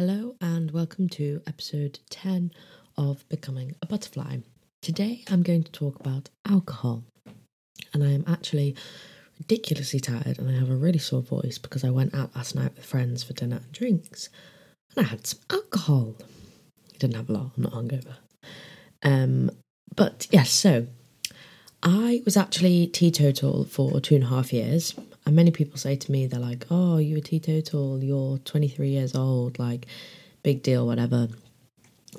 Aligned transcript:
Hello, 0.00 0.34
and 0.40 0.70
welcome 0.70 1.10
to 1.10 1.42
episode 1.46 1.98
10 2.08 2.52
of 2.96 3.28
Becoming 3.28 3.74
a 3.82 3.86
Butterfly. 3.86 4.38
Today 4.80 5.24
I'm 5.30 5.42
going 5.42 5.62
to 5.62 5.70
talk 5.70 6.00
about 6.00 6.30
alcohol, 6.48 7.04
and 7.92 8.02
I 8.02 8.12
am 8.12 8.24
actually 8.26 8.74
ridiculously 9.38 10.00
tired 10.00 10.38
and 10.38 10.48
I 10.48 10.58
have 10.58 10.70
a 10.70 10.74
really 10.74 10.98
sore 10.98 11.20
voice 11.20 11.58
because 11.58 11.84
I 11.84 11.90
went 11.90 12.14
out 12.14 12.34
last 12.34 12.54
night 12.54 12.74
with 12.76 12.86
friends 12.86 13.22
for 13.22 13.34
dinner 13.34 13.56
and 13.56 13.72
drinks 13.72 14.30
and 14.96 15.04
I 15.04 15.10
had 15.10 15.26
some 15.26 15.40
alcohol. 15.50 16.14
I 16.18 16.96
didn't 16.98 17.16
have 17.16 17.28
a 17.28 17.32
lot, 17.34 17.50
I'm 17.58 17.62
not 17.64 17.72
hungover. 17.74 18.16
Um, 19.02 19.50
but 19.94 20.28
yes, 20.30 20.50
so 20.50 20.86
I 21.82 22.22
was 22.24 22.38
actually 22.38 22.86
teetotal 22.86 23.66
for 23.66 24.00
two 24.00 24.14
and 24.14 24.24
a 24.24 24.28
half 24.28 24.50
years. 24.50 24.94
And 25.30 25.36
many 25.36 25.52
people 25.52 25.78
say 25.78 25.94
to 25.94 26.10
me, 26.10 26.26
they're 26.26 26.40
like, 26.40 26.66
oh, 26.72 26.98
you're 26.98 27.18
a 27.18 27.20
teetotal, 27.20 28.02
you're 28.02 28.38
23 28.38 28.88
years 28.88 29.14
old, 29.14 29.60
like, 29.60 29.86
big 30.42 30.60
deal, 30.64 30.84
whatever. 30.84 31.28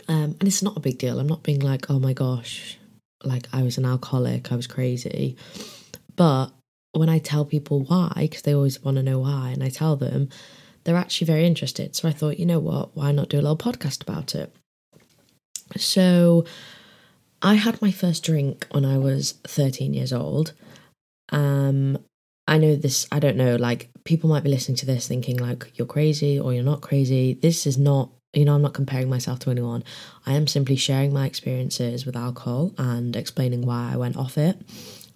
Um, 0.08 0.38
and 0.40 0.44
it's 0.44 0.63
not 0.63 0.77
a 0.77 0.80
big 0.80 0.98
deal. 0.98 1.20
I'm 1.20 1.27
not 1.27 1.44
being 1.44 1.59
like, 1.59 1.90
oh 1.90 1.99
my 1.99 2.13
gosh, 2.13 2.77
like 3.21 3.49
I 3.52 3.63
was 3.63 3.77
an 3.77 3.84
alcoholic, 3.84 4.49
I 4.49 4.55
was 4.55 4.66
crazy. 4.66 5.35
But 6.16 6.52
when 6.94 7.09
I 7.09 7.18
tell 7.18 7.44
people 7.44 7.82
why, 7.82 8.13
because 8.16 8.44
they 8.44 8.55
always 8.55 8.82
want 8.82 8.95
to 8.95 9.04
know 9.04 9.20
why, 9.20 9.49
and 9.49 9.62
I 9.62 9.68
tell 9.68 9.98
them, 9.98 10.30
they're 10.85 10.96
actually 10.96 11.27
very 11.27 11.46
interested. 11.46 11.98
So 11.98 12.07
I 12.07 12.13
thought, 12.13 12.40
you 12.40 12.46
know 12.46 12.59
what, 12.59 12.96
why 12.96 13.12
not 13.12 13.27
do 13.27 13.40
a 13.40 13.41
little 13.41 13.57
podcast 13.57 14.04
about 14.04 14.35
it? 14.35 14.55
So 15.76 16.46
I 17.41 17.55
had 17.55 17.82
my 17.82 17.91
first 17.91 18.23
drink 18.23 18.68
when 18.71 18.85
I 18.85 18.98
was 18.98 19.34
13 19.43 19.93
years 19.93 20.13
old. 20.13 20.54
Um, 21.27 21.98
I 22.52 22.58
know 22.58 22.76
this, 22.76 23.08
I 23.14 23.20
don't 23.20 23.38
know, 23.38 23.55
like 23.55 23.90
people 24.04 24.30
might 24.30 24.44
be 24.44 24.50
listening 24.50 24.76
to 24.76 24.86
this 24.86 25.08
thinking 25.08 25.38
like 25.38 25.72
you're 25.76 25.88
crazy 25.88 26.38
or 26.38 26.54
you're 26.54 26.66
not 26.66 26.82
crazy. 26.82 27.34
This 27.34 27.66
is 27.66 27.77
not, 27.77 28.10
you 28.34 28.44
know, 28.44 28.55
I'm 28.55 28.62
not 28.62 28.74
comparing 28.74 29.10
myself 29.10 29.40
to 29.40 29.52
anyone. 29.52 29.86
I 30.26 30.34
am 30.34 30.48
simply 30.48 30.76
sharing 30.76 31.14
my 31.14 31.26
experiences 31.26 32.05
with 32.05 32.18
alcohol 32.18 32.74
and 32.77 33.16
explaining 33.16 33.66
why 33.66 33.91
I 33.93 33.96
went 33.96 34.18
off 34.18 34.38
it 34.38 34.62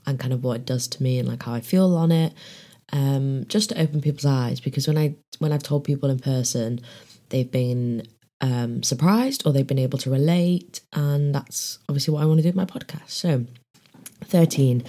and 0.05 0.17
kind 0.17 0.31
of 0.31 0.45
what 0.45 0.61
it 0.61 0.65
does 0.65 0.87
to 0.87 1.03
me 1.03 1.19
and 1.19 1.27
like 1.27 1.43
how 1.43 1.53
I 1.53 1.59
feel 1.59 1.97
on 1.97 2.13
it. 2.13 2.33
Um, 2.93 3.43
just 3.49 3.67
to 3.69 3.81
open 3.81 3.99
people's 3.99 4.25
eyes 4.25 4.61
because 4.61 4.87
when 4.87 4.97
I 4.97 5.15
when 5.39 5.51
I've 5.51 5.63
told 5.63 5.83
people 5.83 6.09
in 6.09 6.19
person, 6.19 6.79
they've 7.29 7.51
been 7.51 8.07
um, 8.39 8.81
surprised 8.81 9.45
or 9.45 9.51
they've 9.51 9.67
been 9.67 9.79
able 9.79 9.97
to 9.99 10.09
relate, 10.09 10.79
and 10.93 11.35
that's 11.35 11.79
obviously 11.89 12.13
what 12.13 12.23
I 12.23 12.27
want 12.27 12.37
to 12.37 12.43
do 12.43 12.49
with 12.49 12.55
my 12.55 12.65
podcast. 12.65 13.09
So, 13.09 13.45
13, 14.23 14.83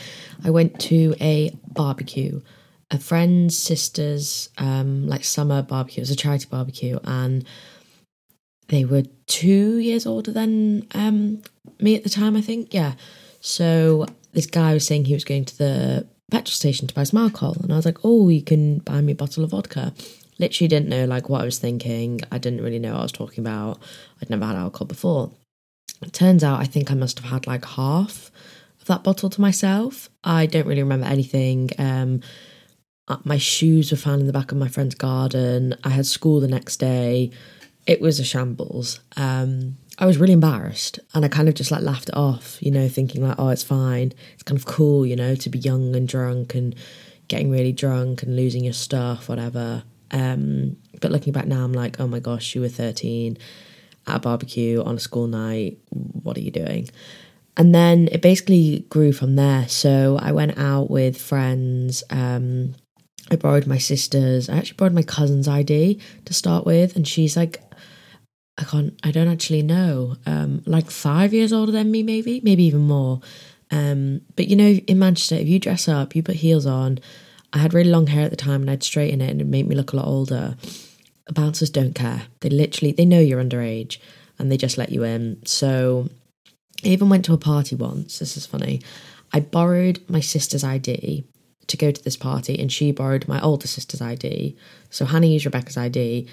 I 0.45 0.51
went 0.51 0.79
to 0.81 1.15
a 1.21 1.57
barbecue, 1.73 2.41
a 2.91 2.99
friend's 2.99 3.57
sister's 3.57 4.49
um, 4.59 5.07
like 5.07 5.25
summer 5.25 5.63
barbecue. 5.63 6.01
It 6.01 6.03
was 6.03 6.11
a 6.11 6.17
charity 6.17 6.47
barbecue, 6.51 6.99
and 7.05 7.45
they 8.69 8.85
were 8.85 9.05
two 9.27 9.79
years 9.79 10.07
older 10.07 10.33
than 10.33 10.87
um, 10.95 11.43
me 11.81 11.97
at 11.97 12.03
the 12.03 12.11
time, 12.11 12.37
I 12.37 12.41
think. 12.41 12.73
Yeah. 12.73 12.95
So 13.41 14.07
this 14.33 14.47
guy 14.47 14.75
was 14.75 14.87
saying 14.87 15.05
he 15.05 15.15
was 15.15 15.25
going 15.25 15.45
to 15.45 15.59
the 15.59 16.07
petrol 16.31 16.53
station 16.53 16.89
to 16.89 16.95
buy 16.95 17.05
some 17.05 17.23
alcohol, 17.23 17.57
and 17.63 17.73
I 17.73 17.77
was 17.77 17.87
like, 17.87 17.99
"Oh, 18.05 18.29
you 18.29 18.43
can 18.43 18.79
buy 18.81 19.01
me 19.01 19.13
a 19.13 19.17
bottle 19.17 19.45
of 19.45 19.51
vodka." 19.51 19.95
Literally 20.39 20.69
didn't 20.69 20.89
know 20.89 21.07
like 21.07 21.29
what 21.29 21.41
I 21.41 21.45
was 21.45 21.59
thinking. 21.59 22.21
I 22.31 22.39
didn't 22.39 22.61
really 22.61 22.79
know 22.79 22.93
what 22.93 23.01
I 23.01 23.05
was 23.05 23.13
talking 23.13 23.41
about. 23.41 23.79
I'd 24.21 24.29
never 24.29 24.45
had 24.45 24.57
alcohol 24.57 24.87
before. 24.87 25.33
It 26.03 26.13
turns 26.13 26.45
out 26.45 26.61
I 26.61 26.65
think 26.67 26.91
I 26.91 26.95
must 26.95 27.19
have 27.21 27.31
had 27.31 27.47
like 27.47 27.65
half 27.65 28.31
that 28.87 29.05
bottle 29.05 29.31
to 29.31 29.41
myself. 29.41 30.09
I 30.25 30.47
don't 30.47 30.67
really 30.67 30.83
remember 30.83 31.07
anything. 31.07 31.71
Um, 31.79 32.21
uh, 33.09 33.19
my 33.25 33.39
shoes 33.39 33.91
were 33.91 33.97
found 33.97 34.21
in 34.21 34.27
the 34.27 34.33
back 34.33 34.51
of 34.51 34.59
my 34.59 34.69
friend's 34.69 34.95
garden. 34.95 35.75
I 35.85 35.91
had 35.91 36.07
school 36.07 36.41
the 36.41 36.49
next 36.49 36.79
day. 36.79 37.31
It 37.87 38.01
was 38.01 38.19
a 38.19 38.25
shambles. 38.25 39.01
Um, 39.17 39.77
I 39.99 40.07
was 40.07 40.19
really 40.19 40.33
embarrassed 40.33 40.99
and 41.15 41.25
I 41.25 41.29
kind 41.29 41.49
of 41.49 41.55
just 41.55 41.71
like 41.71 41.83
laughed 41.83 42.09
it 42.09 42.17
off, 42.17 42.59
you 42.61 42.71
know, 42.71 42.89
thinking 42.89 43.27
like, 43.27 43.37
oh, 43.39 43.49
it's 43.49 43.63
fine. 43.63 44.13
It's 44.35 44.43
kind 44.43 44.59
of 44.59 44.67
cool, 44.67 45.07
you 45.07 45.17
know, 45.17 45.35
to 45.37 45.49
be 45.49 45.59
young 45.59 45.95
and 45.95 46.09
drunk 46.09 46.55
and 46.55 46.75
getting 47.29 47.51
really 47.51 47.73
drunk 47.73 48.23
and 48.23 48.37
losing 48.37 48.65
your 48.65 48.73
stuff, 48.73 49.29
whatever. 49.29 49.85
Um, 50.11 50.77
but 51.01 51.11
looking 51.11 51.33
back 51.33 51.47
now, 51.47 51.65
I'm 51.65 51.73
like, 51.73 52.01
oh 52.01 52.07
my 52.07 52.21
gosh, 52.21 52.55
you 52.55 52.61
were 52.61 52.69
13 52.69 53.39
at 54.07 54.17
a 54.17 54.19
barbecue 54.19 54.83
on 54.83 54.97
a 54.97 55.01
school 55.01 55.27
night. 55.27 55.79
What 55.91 56.37
are 56.37 56.43
you 56.43 56.51
doing? 56.51 56.89
And 57.57 57.75
then 57.75 58.09
it 58.13 58.21
basically 58.21 58.85
grew 58.91 59.13
from 59.13 59.37
there. 59.37 59.67
So 59.69 60.19
I 60.21 60.33
went 60.33 60.59
out 60.59 60.91
with 60.91 61.21
friends. 61.21 62.05
Um, 62.11 62.75
I 63.31 63.37
borrowed 63.37 63.67
my 63.67 63.79
sister's, 63.79 64.49
I 64.49 64.59
actually 64.59 64.77
borrowed 64.77 64.93
my 64.93 65.03
cousin's 65.03 65.49
ID 65.49 66.01
to 66.27 66.35
start 66.35 66.65
with. 66.65 66.95
And 66.95 67.09
she's 67.09 67.37
like 67.37 67.61
I 68.59 68.65
can't, 68.65 68.99
I 69.05 69.11
don't 69.11 69.29
actually 69.29 69.63
know, 69.63 70.17
um, 70.25 70.63
like 70.65 70.91
five 70.91 71.35
years 71.35 71.53
older 71.53 71.73
than 71.73 71.91
me, 71.91 72.03
maybe, 72.03 72.41
maybe 72.43 72.65
even 72.65 72.83
more. 72.83 73.21
Um, 73.71 74.23
but 74.35 74.49
you 74.49 74.57
know, 74.57 74.71
in 74.87 74.99
Manchester, 74.99 75.35
if 75.35 75.47
you 75.47 75.59
dress 75.59 75.89
up, 75.89 76.17
you 76.17 76.23
put 76.23 76.37
heels 76.37 76.65
on. 76.65 76.99
I 77.53 77.59
had 77.59 77.75
really 77.75 77.91
long 77.91 78.07
hair 78.07 78.25
at 78.25 78.31
the 78.31 78.37
time 78.37 78.63
and 78.63 78.71
I'd 78.71 78.83
straighten 78.83 79.21
it 79.21 79.31
and 79.31 79.41
it 79.41 79.47
made 79.47 79.67
me 79.67 79.75
look 79.75 79.93
a 79.93 79.97
lot 79.97 80.07
older. 80.07 80.57
Bouncers 81.31 81.71
don't 81.71 81.95
care. 81.95 82.23
They 82.41 82.49
literally, 82.49 82.93
they 82.93 83.05
know 83.05 83.21
you're 83.21 83.43
underage 83.43 83.99
and 84.39 84.51
they 84.51 84.57
just 84.57 84.79
let 84.79 84.91
you 84.91 85.05
in. 85.05 85.45
So 85.45 86.09
I 86.85 86.89
even 86.89 87.09
went 87.09 87.25
to 87.27 87.33
a 87.33 87.39
party 87.39 87.75
once. 87.77 88.19
This 88.19 88.37
is 88.37 88.47
funny. 88.47 88.83
I 89.33 89.41
borrowed 89.41 90.01
my 90.09 90.21
sister's 90.21 90.65
ID 90.65 91.25
to 91.67 91.77
go 91.77 91.91
to 91.91 92.05
this 92.05 92.17
party 92.17 92.59
and 92.59 92.71
she 92.73 92.93
borrowed 92.93 93.27
my 93.27 93.41
older 93.41 93.67
sister's 93.67 94.01
ID. 94.01 94.57
So 94.91 95.05
Hannah 95.05 95.27
used 95.27 95.45
Rebecca's 95.45 95.77
ID 95.77 96.29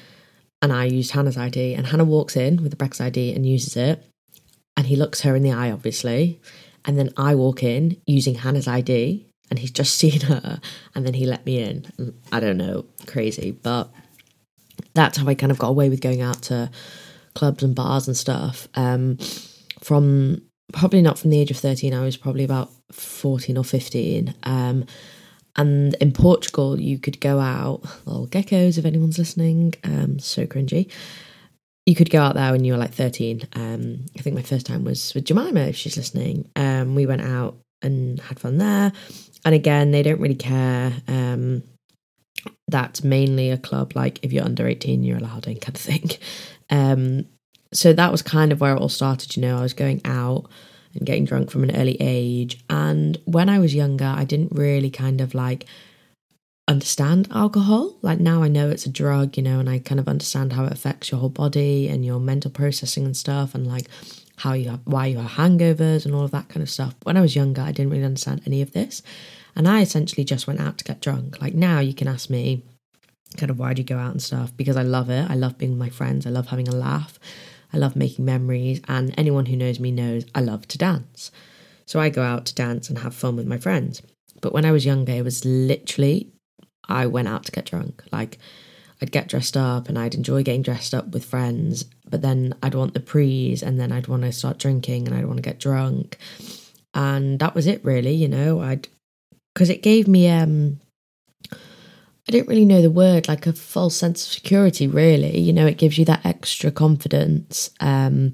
and 0.62 0.72
I 0.72 0.86
used 0.86 1.12
Hannah's 1.12 1.38
ID. 1.38 1.74
And 1.74 1.88
Hannah 1.88 2.06
walks 2.06 2.36
in 2.36 2.64
with 2.64 2.74
Rebecca's 2.74 3.02
ID 3.02 3.34
and 3.34 3.46
uses 3.46 3.76
it. 3.76 4.04
And 4.78 4.88
he 4.88 4.96
looks 4.96 5.22
her 5.22 5.36
in 5.36 5.44
the 5.44 5.52
eye, 5.52 5.72
obviously. 5.72 6.40
And 6.86 6.98
then 6.98 7.10
I 7.18 7.36
walk 7.36 7.64
in 7.64 8.02
using 8.06 8.36
Hannah's 8.36 8.68
ID 8.68 9.26
and 9.50 9.60
he's 9.60 9.72
just 9.72 9.96
seen 9.98 10.22
her. 10.22 10.60
And 10.96 11.06
then 11.06 11.14
he 11.14 11.26
let 11.26 11.46
me 11.46 11.60
in. 11.60 12.16
I 12.32 12.40
don't 12.40 12.58
know, 12.58 12.86
crazy. 13.08 13.52
But 13.52 13.90
that's 14.94 15.18
how 15.18 15.28
I 15.28 15.36
kind 15.36 15.52
of 15.52 15.60
got 15.60 15.70
away 15.70 15.90
with 15.90 16.02
going 16.02 16.22
out 16.22 16.44
to 16.44 16.72
clubs 17.36 17.64
and 17.64 17.76
bars 17.76 18.08
and 18.08 18.16
stuff. 18.16 18.68
Um, 18.76 19.18
from 19.84 20.42
probably 20.72 21.02
not 21.02 21.20
from 21.20 21.30
the 21.30 21.40
age 21.40 21.52
of 21.52 21.58
13, 21.58 21.94
I 21.94 22.04
was 22.04 22.18
probably 22.18 22.44
about 22.44 22.72
14 22.92 23.58
or 23.58 23.64
15. 23.64 24.34
Um, 24.44 24.86
and 25.56 25.94
in 25.96 26.12
Portugal, 26.12 26.80
you 26.80 26.98
could 26.98 27.20
go 27.20 27.40
out, 27.40 27.84
little 28.06 28.28
geckos, 28.28 28.78
if 28.78 28.86
anyone's 28.86 29.20
listening, 29.20 29.76
um, 29.84 30.18
so 30.20 30.46
cringy. 30.46 30.92
You 31.86 31.96
could 31.96 32.10
go 32.10 32.22
out 32.22 32.34
there 32.34 32.52
when 32.52 32.64
you 32.64 32.74
were 32.74 32.80
like 32.80 32.94
13. 32.94 33.48
Um, 33.54 34.06
I 34.18 34.22
think 34.22 34.36
my 34.36 34.42
first 34.42 34.66
time 34.66 34.84
was 34.84 35.14
with 35.14 35.26
Jemima, 35.26 35.62
if 35.62 35.76
she's 35.76 35.98
listening. 35.98 36.50
Um, 36.56 36.96
we 36.96 37.06
went 37.06 37.22
out 37.22 37.58
and 37.82 38.20
had 38.22 38.40
fun 38.40 38.58
there. 38.58 38.94
And 39.46 39.54
again, 39.54 39.92
they 39.92 40.02
don't 40.02 40.22
really 40.22 40.34
care. 40.34 40.94
Um, 41.08 41.62
that's 42.68 43.04
mainly 43.04 43.52
a 43.52 43.58
club, 43.58 43.96
like 43.96 44.20
if 44.24 44.34
you're 44.34 44.46
under 44.46 44.68
18, 44.68 45.04
you're 45.04 45.18
allowed 45.18 45.48
in, 45.48 45.60
kind 45.60 45.76
of 45.76 45.82
thing. 45.82 46.10
Um, 46.70 47.26
so 47.74 47.94
that 47.94 48.12
was 48.12 48.22
kind 48.22 48.52
of 48.52 48.62
where 48.62 48.76
it 48.76 48.80
all 48.80 48.90
started, 48.90 49.36
you 49.36 49.42
know. 49.42 49.58
I 49.58 49.62
was 49.62 49.74
going 49.74 50.02
out 50.06 50.50
and 50.94 51.06
getting 51.06 51.26
drunk 51.26 51.50
from 51.50 51.64
an 51.64 51.76
early 51.76 51.98
age. 52.00 52.64
And 52.70 53.18
when 53.26 53.50
I 53.50 53.60
was 53.60 53.74
younger, 53.76 54.06
I 54.06 54.26
didn't 54.26 54.54
really 54.54 54.90
kind 54.90 55.22
of 55.22 55.34
like 55.34 55.66
understand 56.68 57.28
alcohol. 57.32 57.98
Like 58.02 58.20
now 58.20 58.44
I 58.44 58.48
know 58.48 58.70
it's 58.70 58.86
a 58.86 58.92
drug, 58.92 59.38
you 59.38 59.44
know, 59.44 59.60
and 59.60 59.70
I 59.70 59.80
kind 59.80 60.00
of 60.00 60.08
understand 60.08 60.54
how 60.54 60.66
it 60.66 60.74
affects 60.74 61.12
your 61.12 61.20
whole 61.20 61.30
body 61.30 61.90
and 61.90 62.06
your 62.06 62.20
mental 62.20 62.52
processing 62.52 63.06
and 63.06 63.18
stuff 63.18 63.54
and 63.56 63.68
like 63.68 63.88
how 64.38 64.54
you 64.54 64.70
have 64.70 64.80
why 64.86 65.08
you 65.08 65.18
have 65.18 65.32
hangovers 65.32 66.06
and 66.06 66.16
all 66.16 66.24
of 66.24 66.32
that 66.32 66.50
kind 66.50 66.64
of 66.64 66.70
stuff. 66.70 66.96
When 67.04 67.18
I 67.18 67.22
was 67.22 67.36
younger, 67.36 67.62
I 67.62 67.72
didn't 67.72 67.92
really 67.92 68.06
understand 68.06 68.42
any 68.46 68.62
of 68.62 68.72
this. 68.72 69.02
And 69.56 69.68
I 69.68 69.82
essentially 69.82 70.24
just 70.24 70.48
went 70.48 70.60
out 70.60 70.78
to 70.80 70.84
get 70.84 71.02
drunk. 71.02 71.42
Like 71.42 71.54
now 71.54 71.80
you 71.80 71.94
can 71.94 72.08
ask 72.08 72.30
me 72.30 72.64
kind 73.38 73.50
of 73.50 73.60
why 73.60 73.74
do 73.74 73.82
you 73.82 73.88
go 73.88 73.98
out 73.98 74.12
and 74.12 74.22
stuff 74.22 74.56
because 74.56 74.78
I 74.78 74.84
love 74.84 75.10
it. 75.10 75.30
I 75.30 75.36
love 75.36 75.58
being 75.58 75.72
with 75.72 75.80
my 75.80 75.90
friends. 75.90 76.26
I 76.26 76.30
love 76.30 76.48
having 76.48 76.68
a 76.68 76.76
laugh. 76.76 77.20
I 77.74 77.78
love 77.78 77.96
making 77.96 78.26
memories, 78.26 78.82
and 78.88 79.14
anyone 79.18 79.48
who 79.48 79.56
knows 79.56 79.80
me 79.80 79.92
knows 79.92 80.26
I 80.36 80.42
love 80.42 80.68
to 80.70 80.78
dance. 80.78 81.32
So 81.86 82.00
I 82.00 82.10
go 82.10 82.22
out 82.22 82.46
to 82.46 82.56
dance 82.56 82.90
and 82.90 83.00
have 83.00 83.16
fun 83.16 83.36
with 83.36 83.48
my 83.48 83.58
friends. 83.58 84.02
But 84.42 84.54
when 84.54 84.66
I 84.66 84.72
was 84.72 84.86
younger, 84.86 85.14
it 85.14 85.24
was 85.24 85.44
literally 85.44 86.32
I 86.88 87.08
went 87.08 87.28
out 87.28 87.46
to 87.46 87.52
get 87.52 87.66
drunk. 87.66 88.04
Like 88.12 88.38
I'd 89.02 89.12
get 89.12 89.28
dressed 89.28 89.58
up 89.58 89.90
and 89.90 89.98
I'd 89.98 90.16
enjoy 90.16 90.44
getting 90.44 90.62
dressed 90.62 90.94
up 90.94 91.10
with 91.10 91.26
friends, 91.26 91.86
but 92.10 92.22
then 92.22 92.54
I'd 92.62 92.76
want 92.76 92.94
the 92.94 93.00
prees 93.00 93.64
and 93.64 93.80
then 93.80 93.92
I'd 93.92 94.08
want 94.08 94.24
to 94.24 94.32
start 94.32 94.60
drinking 94.60 95.08
and 95.08 95.16
I'd 95.16 95.26
want 95.26 95.38
to 95.38 95.50
get 95.50 95.60
drunk. 95.60 96.18
And 96.94 97.40
that 97.40 97.56
was 97.56 97.68
it 97.68 97.84
really, 97.84 98.14
you 98.14 98.28
know. 98.28 98.62
I'd 98.62 98.88
because 99.54 99.70
it 99.70 99.84
gave 99.84 100.08
me 100.08 100.30
um 100.30 100.80
I 102.28 102.32
don't 102.32 102.48
really 102.48 102.66
know 102.66 102.82
the 102.82 102.90
word, 102.90 103.28
like 103.28 103.48
a 103.48 103.54
false 103.54 103.96
sense 103.96 104.26
of 104.26 104.32
security, 104.32 104.88
really. 104.88 105.40
You 105.40 105.52
know, 105.52 105.68
it 105.68 105.78
gives 105.78 105.98
you 105.98 106.06
that 106.06 106.26
extra 106.26 106.72
confidence. 106.72 107.70
Um, 107.80 108.34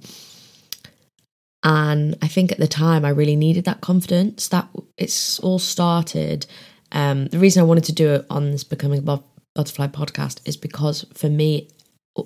and 1.64 2.18
I 2.22 2.28
think 2.28 2.52
at 2.52 2.60
the 2.60 2.68
time 2.68 3.04
I 3.04 3.10
really 3.10 3.36
needed 3.36 3.66
that 3.66 3.82
confidence. 3.82 4.48
That 4.48 4.68
it's 4.98 5.40
all 5.40 5.60
started. 5.60 6.46
Um, 6.92 7.28
the 7.28 7.40
reason 7.40 7.62
I 7.62 7.66
wanted 7.66 7.84
to 7.86 7.94
do 7.94 8.14
it 8.14 8.26
on 8.30 8.52
this 8.52 8.64
Becoming 8.64 9.02
Butterfly 9.02 9.88
podcast 9.88 10.40
is 10.46 10.56
because 10.56 11.06
for 11.14 11.30
me, 11.30 11.70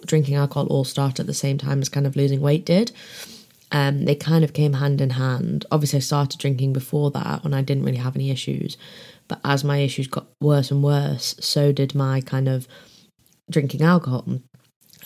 drinking 0.06 0.36
alcohol 0.36 0.68
all 0.68 0.84
started 0.84 1.22
at 1.22 1.28
the 1.28 1.34
same 1.34 1.58
time 1.58 1.82
as 1.82 1.90
kind 1.90 2.06
of 2.06 2.16
losing 2.16 2.42
weight 2.42 2.66
did. 2.66 2.92
Um, 3.72 4.06
they 4.06 4.16
kind 4.16 4.44
of 4.44 4.54
came 4.54 4.74
hand 4.74 5.02
in 5.02 5.12
hand. 5.12 5.66
Obviously, 5.72 5.98
I 5.98 6.02
started 6.02 6.40
drinking 6.40 6.74
before 6.74 7.10
that 7.12 7.44
and 7.44 7.56
I 7.56 7.62
didn't 7.62 7.84
really 7.84 7.98
have 7.98 8.16
any 8.16 8.30
issues. 8.30 8.78
But 9.34 9.50
as 9.50 9.64
my 9.64 9.80
issues 9.80 10.06
got 10.06 10.28
worse 10.40 10.70
and 10.70 10.84
worse, 10.84 11.34
so 11.40 11.72
did 11.72 11.96
my 11.96 12.22
kind 12.22 12.48
of 12.48 12.68
drinking 13.50 13.82
alcohol. 13.82 14.26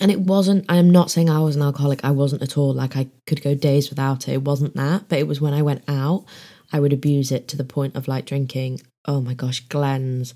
And 0.01 0.11
it 0.11 0.19
wasn't, 0.19 0.65
I'm 0.67 0.89
not 0.89 1.09
saying 1.09 1.29
I 1.29 1.39
was 1.39 1.55
an 1.55 1.61
alcoholic, 1.61 2.03
I 2.03 2.11
wasn't 2.11 2.41
at 2.41 2.57
all. 2.57 2.73
Like 2.73 2.97
I 2.97 3.07
could 3.25 3.41
go 3.41 3.55
days 3.55 3.89
without 3.89 4.27
it. 4.27 4.33
It 4.33 4.41
wasn't 4.43 4.75
that. 4.75 5.07
But 5.07 5.19
it 5.19 5.27
was 5.27 5.39
when 5.39 5.53
I 5.53 5.61
went 5.61 5.85
out, 5.87 6.25
I 6.73 6.81
would 6.81 6.91
abuse 6.91 7.31
it 7.31 7.47
to 7.47 7.57
the 7.57 7.63
point 7.63 7.95
of 7.95 8.09
like 8.09 8.25
drinking, 8.25 8.81
oh 9.05 9.21
my 9.21 9.33
gosh, 9.33 9.61
Glen's, 9.61 10.33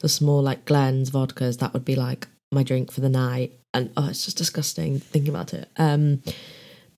the 0.00 0.08
small 0.08 0.42
like 0.42 0.64
Glen's 0.64 1.12
vodkas, 1.12 1.60
that 1.60 1.72
would 1.72 1.84
be 1.84 1.94
like 1.94 2.26
my 2.50 2.64
drink 2.64 2.90
for 2.90 3.02
the 3.02 3.08
night. 3.08 3.52
And 3.72 3.92
oh, 3.96 4.08
it's 4.08 4.24
just 4.24 4.36
disgusting 4.36 4.98
thinking 4.98 5.32
about 5.32 5.54
it. 5.54 5.68
Um, 5.76 6.24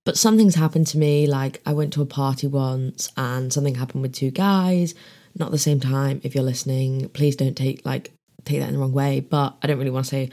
but 0.06 0.16
something's 0.16 0.54
happened 0.54 0.86
to 0.86 0.98
me. 0.98 1.26
Like 1.26 1.60
I 1.66 1.74
went 1.74 1.92
to 1.92 2.02
a 2.02 2.06
party 2.06 2.46
once 2.46 3.12
and 3.14 3.52
something 3.52 3.74
happened 3.74 4.00
with 4.00 4.14
two 4.14 4.30
guys, 4.30 4.94
not 5.36 5.46
at 5.46 5.52
the 5.52 5.58
same 5.58 5.80
time. 5.80 6.20
If 6.22 6.34
you're 6.34 6.44
listening, 6.44 7.08
please 7.10 7.36
don't 7.36 7.56
take 7.56 7.84
like 7.84 8.12
take 8.44 8.60
that 8.60 8.68
in 8.68 8.74
the 8.74 8.80
wrong 8.80 8.92
way. 8.92 9.20
But 9.20 9.56
I 9.62 9.66
don't 9.66 9.78
really 9.78 9.90
want 9.90 10.06
to 10.06 10.10
say 10.10 10.30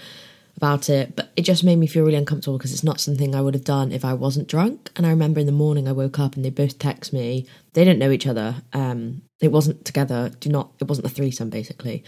about 0.57 0.89
it. 0.89 1.15
But 1.15 1.31
it 1.35 1.43
just 1.43 1.63
made 1.63 1.77
me 1.77 1.87
feel 1.87 2.03
really 2.03 2.17
uncomfortable 2.17 2.57
because 2.57 2.73
it's 2.73 2.83
not 2.83 2.99
something 2.99 3.35
I 3.35 3.41
would 3.41 3.53
have 3.53 3.63
done 3.63 3.91
if 3.91 4.05
I 4.05 4.13
wasn't 4.13 4.47
drunk. 4.47 4.91
And 4.95 5.05
I 5.05 5.09
remember 5.09 5.39
in 5.39 5.45
the 5.45 5.51
morning 5.51 5.87
I 5.87 5.93
woke 5.93 6.19
up 6.19 6.35
and 6.35 6.45
they 6.45 6.49
both 6.49 6.79
text 6.79 7.13
me. 7.13 7.47
They 7.73 7.83
didn't 7.83 7.99
know 7.99 8.11
each 8.11 8.27
other. 8.27 8.55
Um, 8.73 9.21
it 9.41 9.51
wasn't 9.51 9.85
together. 9.85 10.31
Do 10.39 10.49
not. 10.49 10.71
It 10.79 10.87
wasn't 10.87 11.07
a 11.07 11.09
threesome 11.09 11.49
basically. 11.49 12.03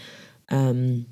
Um, 0.50 1.06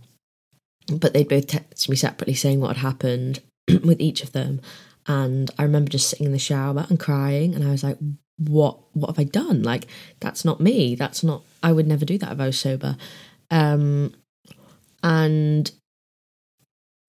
but 0.92 1.12
they 1.12 1.24
both 1.24 1.46
texted 1.46 1.88
me 1.88 1.96
separately 1.96 2.34
saying 2.34 2.60
what 2.60 2.76
had 2.76 2.86
happened 2.86 3.40
with 3.84 4.00
each 4.00 4.22
of 4.22 4.32
them. 4.32 4.60
And 5.06 5.50
I 5.58 5.62
remember 5.62 5.90
just 5.90 6.08
sitting 6.08 6.26
in 6.26 6.32
the 6.32 6.38
shower 6.38 6.86
and 6.88 6.98
crying. 6.98 7.54
And 7.54 7.66
I 7.66 7.70
was 7.70 7.84
like, 7.84 7.98
what 8.38 8.78
what 8.92 9.08
have 9.08 9.18
I 9.18 9.24
done? 9.24 9.62
Like 9.62 9.86
that's 10.20 10.44
not 10.44 10.60
me. 10.60 10.94
That's 10.94 11.24
not 11.24 11.42
I 11.62 11.72
would 11.72 11.86
never 11.86 12.04
do 12.04 12.18
that 12.18 12.32
if 12.32 12.40
I 12.40 12.46
was 12.46 12.58
sober. 12.58 12.96
Um 13.50 14.14
and 15.02 15.70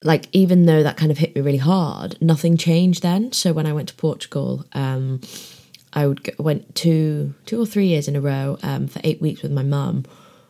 like 0.04 0.28
even 0.32 0.66
though 0.66 0.84
that 0.84 0.98
kind 0.98 1.12
of 1.12 1.18
hit 1.18 1.36
me 1.36 1.42
really 1.42 1.58
hard, 1.58 2.22
nothing 2.22 2.56
changed 2.56 3.04
then. 3.04 3.32
So 3.32 3.52
when 3.54 3.66
I 3.66 3.74
went 3.74 3.90
to 3.90 3.96
Portugal, 3.96 4.66
um 4.74 5.22
I 5.94 6.06
would 6.08 6.24
go, 6.24 6.32
went 6.40 6.76
two 6.76 7.34
two 7.46 7.62
or 7.62 7.66
three 7.66 7.88
years 7.88 8.08
in 8.08 8.16
a 8.16 8.22
row 8.22 8.58
um 8.64 8.88
for 8.88 9.02
8 9.04 9.22
weeks 9.22 9.42
with 9.42 9.52
my 9.52 9.64
mum. 9.64 10.06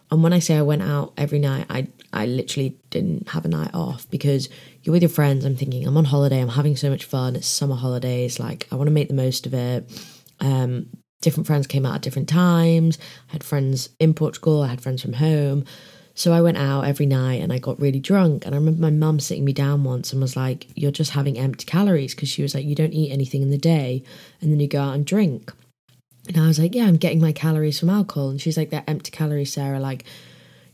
And 0.09 0.23
when 0.23 0.31
I 0.33 0.39
say 0.39 0.57
I 0.57 0.61
went 0.61 0.83
out 0.83 1.13
every 1.17 1.39
night, 1.39 1.65
I 1.69 1.87
I 2.13 2.25
literally 2.25 2.77
didn't 2.89 3.29
have 3.29 3.45
a 3.45 3.49
night 3.49 3.73
off 3.73 4.09
because 4.09 4.47
you're 4.83 4.93
with 4.93 5.01
your 5.01 5.09
friends. 5.09 5.43
I'm 5.43 5.55
thinking, 5.55 5.85
I'm 5.85 5.97
on 5.97 6.05
holiday, 6.05 6.39
I'm 6.39 6.47
having 6.47 6.77
so 6.77 6.89
much 6.89 7.05
fun. 7.05 7.35
It's 7.35 7.47
summer 7.47 7.75
holidays. 7.75 8.39
Like, 8.39 8.67
I 8.71 8.75
want 8.75 8.87
to 8.87 8.93
make 8.93 9.09
the 9.09 9.13
most 9.13 9.45
of 9.45 9.53
it. 9.53 9.89
Um, 10.39 10.89
different 11.21 11.47
friends 11.47 11.67
came 11.67 11.85
out 11.85 11.95
at 11.95 12.01
different 12.01 12.29
times. 12.29 12.97
I 13.29 13.33
had 13.33 13.43
friends 13.43 13.89
in 13.99 14.13
Portugal, 14.13 14.61
I 14.61 14.67
had 14.67 14.81
friends 14.81 15.01
from 15.01 15.13
home. 15.13 15.65
So 16.13 16.33
I 16.33 16.41
went 16.41 16.57
out 16.57 16.81
every 16.81 17.05
night 17.05 17.43
and 17.43 17.53
I 17.53 17.59
got 17.59 17.79
really 17.79 17.99
drunk. 17.99 18.45
And 18.45 18.55
I 18.55 18.57
remember 18.57 18.81
my 18.81 18.89
mum 18.89 19.19
sitting 19.19 19.45
me 19.45 19.53
down 19.53 19.83
once 19.83 20.11
and 20.11 20.21
was 20.21 20.35
like, 20.35 20.67
You're 20.75 20.91
just 20.91 21.11
having 21.11 21.37
empty 21.37 21.65
calories 21.65 22.15
because 22.15 22.29
she 22.29 22.41
was 22.41 22.55
like, 22.55 22.65
You 22.65 22.73
don't 22.73 22.93
eat 22.93 23.11
anything 23.11 23.43
in 23.43 23.51
the 23.51 23.57
day 23.57 24.03
and 24.41 24.51
then 24.51 24.59
you 24.59 24.67
go 24.67 24.81
out 24.81 24.95
and 24.95 25.05
drink. 25.05 25.53
And 26.27 26.37
I 26.37 26.47
was 26.47 26.57
like, 26.59 26.73
Yeah, 26.73 26.85
I'm 26.85 26.97
getting 26.97 27.21
my 27.21 27.31
calories 27.31 27.79
from 27.79 27.91
alcohol. 27.91 28.29
And 28.29 28.41
she's 28.41 28.57
like, 28.57 28.71
They're 28.71 28.83
empty 28.87 29.11
calories, 29.11 29.53
Sarah. 29.53 29.79
Like, 29.79 30.05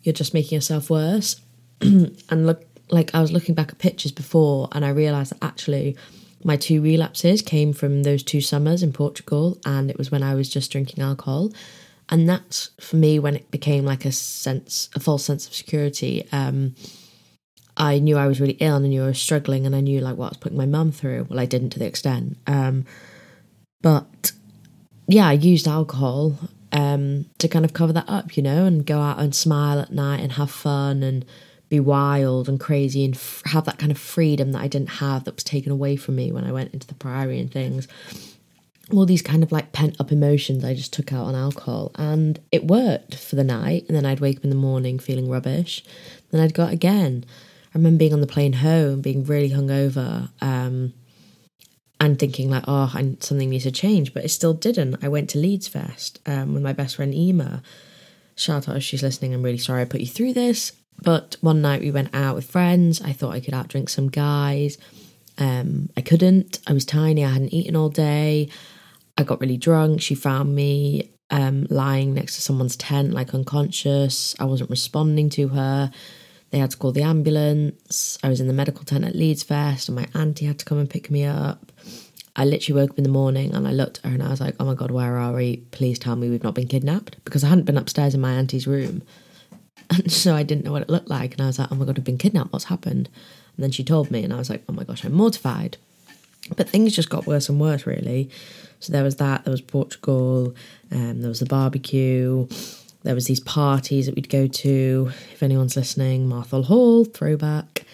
you're 0.04 0.13
just 0.13 0.33
making 0.33 0.56
yourself 0.56 0.89
worse. 0.89 1.42
and 1.81 2.48
look, 2.48 2.63
like 2.89 3.13
I 3.13 3.21
was 3.21 3.31
looking 3.31 3.56
back 3.56 3.69
at 3.69 3.80
pictures 3.80 4.12
before, 4.12 4.69
and 4.71 4.86
I 4.86 4.89
realised 4.89 5.31
that 5.31 5.44
actually 5.44 5.98
my 6.44 6.57
two 6.57 6.81
relapses 6.81 7.42
came 7.42 7.74
from 7.74 8.04
those 8.04 8.24
two 8.24 8.42
summers 8.42 8.84
in 8.84 8.94
Portugal, 8.94 9.57
and 9.66 9.90
it 9.90 9.98
was 9.98 10.12
when 10.12 10.24
I 10.24 10.36
was 10.36 10.50
just 10.50 10.72
drinking 10.72 11.04
alcohol. 11.04 11.51
And 12.10 12.28
that's 12.28 12.69
for 12.80 12.98
me 12.98 13.18
when 13.19 13.36
it 13.36 13.50
became 13.50 13.86
like 13.86 14.06
a 14.06 14.12
sense, 14.12 14.90
a 14.94 15.00
false 15.00 15.24
sense 15.24 15.48
of 15.48 15.54
security. 15.54 16.28
Um, 16.31 16.75
I 17.75 18.00
knew 18.00 18.18
I 18.18 18.28
was 18.28 18.40
really 18.40 18.57
ill 18.60 18.75
and 18.75 18.86
I 18.86 18.90
knew 18.90 19.04
I 19.04 19.07
was 19.07 19.22
struggling, 19.22 19.66
and 19.66 19.75
I 19.75 19.81
knew 19.81 20.01
like 20.01 20.18
what 20.18 20.25
I 20.25 20.30
was 20.30 20.38
putting 20.38 20.57
my 20.57 20.66
mum 20.66 20.92
through. 20.92 21.28
Well, 21.30 21.40
I 21.40 21.45
didn't 21.45 21.72
to 21.72 21.80
the 21.80 21.88
extent, 21.88 22.38
um, 22.48 22.86
but 23.81 24.31
yeah, 25.07 25.28
I 25.28 25.34
used 25.34 25.68
alcohol 25.68 26.38
um, 26.72 27.25
to 27.38 27.48
kind 27.48 27.66
of 27.66 27.74
cover 27.74 27.94
that 27.94 28.10
up, 28.10 28.36
you 28.36 28.44
know, 28.44 28.66
and 28.66 28.86
go 28.86 29.00
out 29.00 29.19
and 29.19 29.34
smile 29.34 29.80
at 29.80 29.92
night 29.92 30.22
and 30.22 30.34
have 30.34 30.51
fun 30.51 31.04
and 31.04 31.25
be 31.74 31.80
wild 31.80 32.48
and 32.48 32.60
crazy 32.60 33.04
and 33.04 33.16
f- 33.16 33.42
have 33.46 33.66
that 33.66 33.80
kind 33.80 33.92
of 33.92 33.98
freedom 33.98 34.52
that 34.52 34.62
I 34.62 34.68
didn't 34.68 34.92
have 35.02 35.24
that 35.24 35.34
was 35.34 35.44
taken 35.44 35.72
away 35.72 35.96
from 35.96 36.16
me 36.16 36.31
when 36.31 36.44
I 36.44 36.52
went 36.52 36.72
into 36.72 36.86
the 36.86 36.94
priory 36.94 37.40
and 37.40 37.52
things. 37.52 37.88
All 38.92 39.08
these 39.08 39.24
kind 39.24 39.42
of 39.42 39.52
like 39.52 39.72
pent 39.72 40.00
up 40.00 40.12
emotions 40.12 40.64
I 40.64 40.75
just 40.75 40.94
took 40.94 41.12
out 41.12 41.25
on 41.25 41.34
alcohol 41.34 41.92
and 41.96 42.40
it 42.52 42.68
worked 42.68 43.16
for 43.16 43.36
the 43.36 43.44
night. 43.44 43.86
And 43.88 43.98
then 43.98 44.06
I'd 44.06 44.20
wake 44.20 44.38
up 44.38 44.44
in 44.44 44.52
the 44.52 44.56
morning 44.56 45.00
feeling 45.00 45.28
rubbish. 45.28 45.84
Then 46.30 46.42
I'd 46.42 46.54
go 46.54 46.64
out 46.64 46.74
again. 46.74 47.25
I 47.74 47.78
remember 47.80 47.98
being 47.98 48.14
on 48.14 48.22
the 48.22 48.28
plane 48.28 48.54
home, 48.54 49.02
being 49.02 49.24
really 49.24 49.50
hungover. 49.50 50.30
Um, 50.42 50.94
and 52.00 52.20
thinking 52.20 52.50
like, 52.52 52.66
oh, 52.68 52.92
I, 52.94 53.16
something 53.22 53.50
needs 53.50 53.64
to 53.64 53.72
change, 53.72 54.14
but 54.14 54.25
it 54.25 54.30
still 54.30 54.54
didn't. 54.54 55.04
I 55.04 55.08
went 55.08 55.30
to 55.31 55.40
Leeds 55.40 55.70
Fest 55.70 56.20
um, 56.25 56.54
with 56.54 56.62
my 56.62 56.74
best 56.74 56.98
friend 56.98 57.16
Ema. 57.16 57.64
Shout 58.36 58.68
out 58.68 58.75
if 58.75 58.84
she's 58.84 59.02
listening. 59.02 59.34
I'm 59.34 59.42
really 59.42 59.58
sorry 59.58 59.81
I 59.81 59.86
put 59.86 60.02
you 60.02 60.08
through 60.08 60.34
this. 60.34 60.74
But 61.01 61.38
one 61.42 61.62
night 61.62 61.81
we 61.81 61.92
went 61.92 62.13
out 62.13 62.36
with 62.36 62.50
friends. 62.50 63.01
I 63.01 63.13
thought 63.13 63.34
I 63.34 63.40
could 63.40 63.54
outdrink 63.54 63.90
some 63.90 64.10
guys. 64.10 64.78
Um, 65.38 65.90
I 65.98 66.01
couldn't. 66.01 66.60
I 66.68 66.74
was 66.74 66.86
tiny. 66.86 67.25
I 67.25 67.30
hadn't 67.30 67.54
eaten 67.54 67.75
all 67.75 67.90
day. 67.90 68.50
I 69.18 69.24
got 69.24 69.42
really 69.42 69.57
drunk. 69.57 70.01
She 70.01 70.16
found 70.16 70.56
me 70.56 71.10
um, 71.30 71.68
lying 71.69 72.13
next 72.13 72.36
to 72.36 72.42
someone's 72.42 72.75
tent, 72.75 73.13
like 73.13 73.34
unconscious. 73.34 74.36
I 74.40 74.45
wasn't 74.45 74.69
responding 74.69 75.30
to 75.31 75.50
her. 75.50 75.92
They 76.51 76.60
had 76.60 76.72
to 76.72 76.78
call 76.78 76.92
the 76.92 77.01
ambulance. 77.01 78.19
I 78.24 78.30
was 78.30 78.39
in 78.39 78.48
the 78.48 78.54
medical 78.54 78.86
tent 78.86 79.06
at 79.06 79.16
Leeds 79.16 79.44
Fest, 79.44 79.89
and 79.89 79.96
my 79.96 80.07
auntie 80.13 80.46
had 80.46 80.60
to 80.60 80.66
come 80.66 80.78
and 80.78 80.89
pick 80.89 81.10
me 81.10 81.25
up. 81.25 81.72
I 82.36 82.46
literally 82.46 82.81
woke 82.81 82.92
up 82.92 82.98
in 82.98 83.04
the 83.04 83.10
morning 83.10 83.54
and 83.54 83.68
I 83.68 83.72
looked 83.72 84.00
at 84.00 84.06
her 84.06 84.13
and 84.13 84.24
I 84.24 84.30
was 84.30 84.42
like, 84.42 84.56
oh 84.60 84.66
my 84.66 84.74
God, 84.74 84.89
where 84.89 85.18
are 85.18 85.34
we? 85.34 85.57
Please 85.69 86.00
tell 86.00 86.16
me 86.16 86.30
we've 86.30 86.44
not 86.44 86.56
been 86.56 86.68
kidnapped. 86.68 87.24
Because 87.25 87.44
I 87.44 87.48
hadn't 87.50 87.66
been 87.66 87.78
upstairs 87.78 88.16
in 88.16 88.22
my 88.22 88.34
auntie's 88.34 88.66
room. 88.66 89.04
And 89.90 90.12
so 90.12 90.36
I 90.36 90.44
didn't 90.44 90.66
know 90.66 90.72
what 90.72 90.82
it 90.82 90.90
looked 90.90 91.10
like. 91.10 91.34
And 91.34 91.42
I 91.42 91.48
was 91.48 91.60
like, 91.60 91.72
oh 91.72 91.76
my 91.76 91.86
God, 91.86 91.98
I've 91.98 92.04
been 92.04 92.18
kidnapped. 92.18 92.54
What's 92.54 92.66
happened? 92.66 93.10
And 93.56 93.64
then 93.64 93.72
she 93.72 93.84
told 93.84 94.12
me, 94.12 94.24
and 94.24 94.34
I 94.34 94.38
was 94.38 94.50
like, 94.50 94.64
oh 94.68 94.74
my 94.74 94.84
gosh, 94.84 95.04
I'm 95.04 95.14
mortified. 95.14 95.78
But 96.56 96.70
things 96.70 96.96
just 96.96 97.10
got 97.10 97.25
worse 97.25 97.50
and 97.50 97.60
worse, 97.60 97.86
really. 97.86 98.30
So 98.80 98.92
there 98.92 99.04
was 99.04 99.16
that, 99.18 99.46
there 99.46 99.52
was 99.52 99.62
Portugal, 99.62 100.54
um, 100.92 101.22
there 101.22 101.30
was 101.30 101.40
the 101.40 101.46
barbecue, 101.46 102.48
there 103.04 103.16
was 103.16 103.25
these 103.25 103.40
parties 103.40 104.08
that 104.08 104.16
we'd 104.16 104.30
go 104.30 104.48
to. 104.48 105.12
If 105.34 105.44
anyone's 105.44 105.75
listening, 105.75 106.28
Marthol 106.28 106.66
Hall, 106.66 107.06
throwback. 107.06 107.86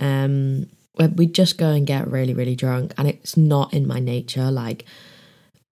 Um, 0.00 0.68
we'd 1.16 1.34
just 1.34 1.58
go 1.58 1.70
and 1.70 1.86
get 1.86 2.08
really, 2.08 2.34
really 2.34 2.56
drunk, 2.56 2.94
and 2.96 3.08
it's 3.08 3.36
not 3.36 3.74
in 3.74 3.86
my 3.86 4.00
nature. 4.00 4.50
Like, 4.50 4.84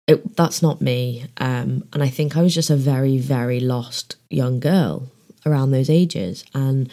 it, 0.07 0.37
that's 0.37 0.63
not 0.63 0.81
me. 0.81 1.27
Um, 1.37 1.85
and 1.93 2.03
I 2.03 2.09
think 2.09 2.37
I 2.37 2.43
was 2.43 2.55
just 2.55 2.71
a 2.71 2.77
very, 2.77 3.19
very 3.19 3.61
lost 3.61 4.17
young 4.31 4.59
girl 4.59 5.12
around 5.47 5.71
those 5.71 5.91
ages. 5.91 6.45
And 6.55 6.91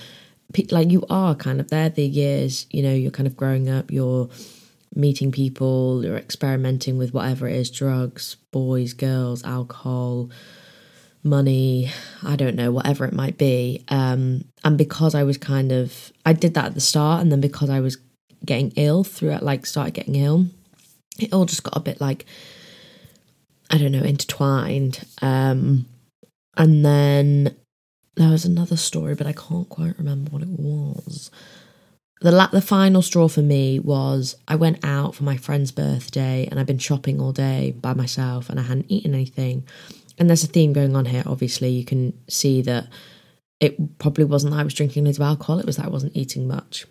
like, 0.71 0.91
you 0.91 1.05
are 1.09 1.35
kind 1.35 1.59
of 1.59 1.69
there, 1.69 1.89
the 1.89 2.05
years, 2.05 2.65
you 2.71 2.81
know, 2.83 2.93
you're 2.93 3.11
kind 3.11 3.27
of 3.27 3.37
growing 3.37 3.69
up, 3.69 3.91
you're 3.91 4.29
meeting 4.95 5.31
people, 5.31 6.03
you're 6.03 6.17
experimenting 6.17 6.97
with 6.97 7.13
whatever 7.13 7.47
it 7.47 7.55
is 7.55 7.69
drugs, 7.69 8.35
boys, 8.51 8.93
girls, 8.93 9.43
alcohol, 9.43 10.29
money, 11.23 11.91
I 12.23 12.35
don't 12.35 12.55
know, 12.55 12.71
whatever 12.71 13.05
it 13.05 13.13
might 13.13 13.37
be. 13.37 13.83
Um, 13.89 14.45
and 14.63 14.77
because 14.77 15.13
I 15.13 15.23
was 15.23 15.37
kind 15.37 15.71
of, 15.71 16.11
I 16.25 16.33
did 16.33 16.55
that 16.55 16.65
at 16.65 16.73
the 16.73 16.81
start, 16.81 17.21
and 17.21 17.31
then 17.31 17.41
because 17.41 17.69
I 17.69 17.81
was 17.81 17.97
getting 18.43 18.71
ill 18.75 19.03
throughout, 19.03 19.43
like, 19.43 19.65
started 19.65 19.93
getting 19.93 20.15
ill, 20.15 20.47
it 21.19 21.33
all 21.33 21.45
just 21.45 21.63
got 21.63 21.77
a 21.77 21.81
bit 21.81 22.01
like, 22.01 22.25
I 23.69 23.77
don't 23.77 23.91
know, 23.91 24.01
intertwined. 24.01 25.05
Um, 25.21 25.85
and 26.57 26.83
then 26.83 27.55
there 28.19 28.29
was 28.29 28.45
another 28.45 28.77
story, 28.77 29.15
but 29.15 29.25
I 29.25 29.33
can't 29.33 29.67
quite 29.69 29.97
remember 29.97 30.29
what 30.29 30.43
it 30.43 30.49
was. 30.49 31.31
The 32.21 32.31
la- 32.31 32.47
the 32.47 32.61
final 32.61 33.01
straw 33.01 33.29
for 33.29 33.41
me 33.41 33.79
was 33.79 34.35
I 34.47 34.55
went 34.55 34.83
out 34.83 35.15
for 35.15 35.23
my 35.23 35.38
friend's 35.38 35.71
birthday 35.71 36.47
and 36.51 36.59
I've 36.59 36.67
been 36.67 36.77
shopping 36.77 37.19
all 37.19 37.31
day 37.31 37.71
by 37.79 37.93
myself 37.93 38.49
and 38.49 38.59
I 38.59 38.63
hadn't 38.63 38.91
eaten 38.91 39.13
anything 39.13 39.63
and 40.19 40.29
there's 40.29 40.43
a 40.43 40.47
theme 40.47 40.73
going 40.73 40.95
on 40.95 41.05
here. 41.05 41.23
Obviously, 41.25 41.69
you 41.69 41.85
can 41.85 42.13
see 42.27 42.61
that 42.63 42.88
it 43.61 43.97
probably 43.99 44.25
wasn't 44.25 44.53
that 44.53 44.59
I 44.59 44.63
was 44.63 44.73
drinking 44.73 45.05
loads 45.05 45.17
of 45.17 45.23
alcohol, 45.23 45.59
it 45.59 45.65
was 45.65 45.77
that 45.77 45.85
I 45.85 45.89
wasn't 45.89 46.15
eating 46.15 46.47
much. 46.47 46.85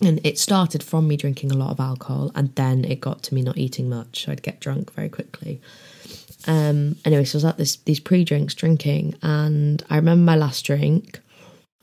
And 0.00 0.20
it 0.24 0.38
started 0.38 0.82
from 0.82 1.08
me 1.08 1.16
drinking 1.16 1.50
a 1.50 1.56
lot 1.56 1.70
of 1.70 1.80
alcohol, 1.80 2.30
and 2.34 2.54
then 2.54 2.84
it 2.84 3.00
got 3.00 3.22
to 3.24 3.34
me 3.34 3.42
not 3.42 3.58
eating 3.58 3.88
much. 3.88 4.24
So 4.24 4.32
I'd 4.32 4.42
get 4.42 4.60
drunk 4.60 4.92
very 4.92 5.08
quickly. 5.08 5.60
Um, 6.46 6.96
anyway, 7.04 7.24
so 7.24 7.36
I 7.36 7.38
was 7.38 7.44
at 7.44 7.56
this 7.58 7.76
these 7.76 8.00
pre 8.00 8.24
drinks 8.24 8.54
drinking, 8.54 9.16
and 9.22 9.82
I 9.90 9.96
remember 9.96 10.24
my 10.24 10.36
last 10.36 10.64
drink. 10.64 11.20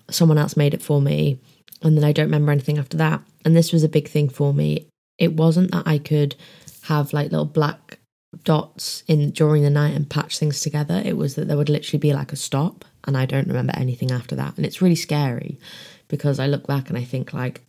Someone 0.10 0.38
else 0.38 0.58
made 0.58 0.74
it 0.74 0.82
for 0.82 1.02
me. 1.02 1.40
and 1.82 1.98
then 1.98 2.04
I 2.04 2.12
don't 2.12 2.26
remember 2.26 2.52
anything 2.52 2.78
after 2.78 2.98
that. 2.98 3.22
And 3.46 3.56
this 3.56 3.74
was 3.74 3.84
a 3.84 3.90
big 3.90 4.08
thing 4.08 4.30
for 4.30 4.54
me. 4.54 4.88
It 5.18 5.34
wasn't 5.34 5.72
that 5.72 5.88
I 5.88 5.98
could 5.98 6.36
have 6.84 7.14
like 7.14 7.32
little 7.32 7.46
black 7.46 8.00
dots 8.44 9.04
in 9.08 9.32
during 9.32 9.64
the 9.64 9.70
night 9.70 9.96
and 9.96 10.10
patch 10.10 10.40
things 10.40 10.60
together. 10.60 11.02
It 11.06 11.18
was 11.18 11.36
that 11.36 11.48
there 11.48 11.58
would 11.58 11.70
literally 11.70 12.00
be 12.00 12.14
like 12.14 12.34
a 12.34 12.38
stop, 12.38 12.86
and 13.06 13.18
I 13.18 13.26
don't 13.26 13.48
remember 13.48 13.74
anything 13.76 14.12
after 14.12 14.36
that. 14.36 14.56
And 14.58 14.66
it's 14.66 14.82
really 14.82 14.96
scary 14.96 15.60
because 16.08 16.40
I 16.40 16.48
look 16.48 16.68
back 16.68 16.90
and 16.90 16.98
I 16.98 17.04
think 17.04 17.34
like 17.34 17.62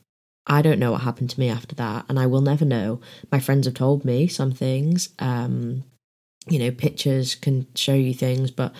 I 0.46 0.60
don't 0.62 0.78
know 0.78 0.92
what 0.92 1.02
happened 1.02 1.30
to 1.30 1.40
me 1.40 1.48
after 1.48 1.74
that, 1.76 2.04
and 2.08 2.18
I 2.18 2.26
will 2.26 2.42
never 2.42 2.64
know. 2.64 3.00
My 3.32 3.40
friends 3.40 3.66
have 3.66 3.74
told 3.74 4.04
me 4.04 4.26
some 4.26 4.52
things. 4.52 5.08
Um, 5.18 5.84
you 6.48 6.58
know, 6.58 6.70
pictures 6.70 7.34
can 7.34 7.66
show 7.74 7.94
you 7.94 8.14
things, 8.14 8.50
but 8.50 8.72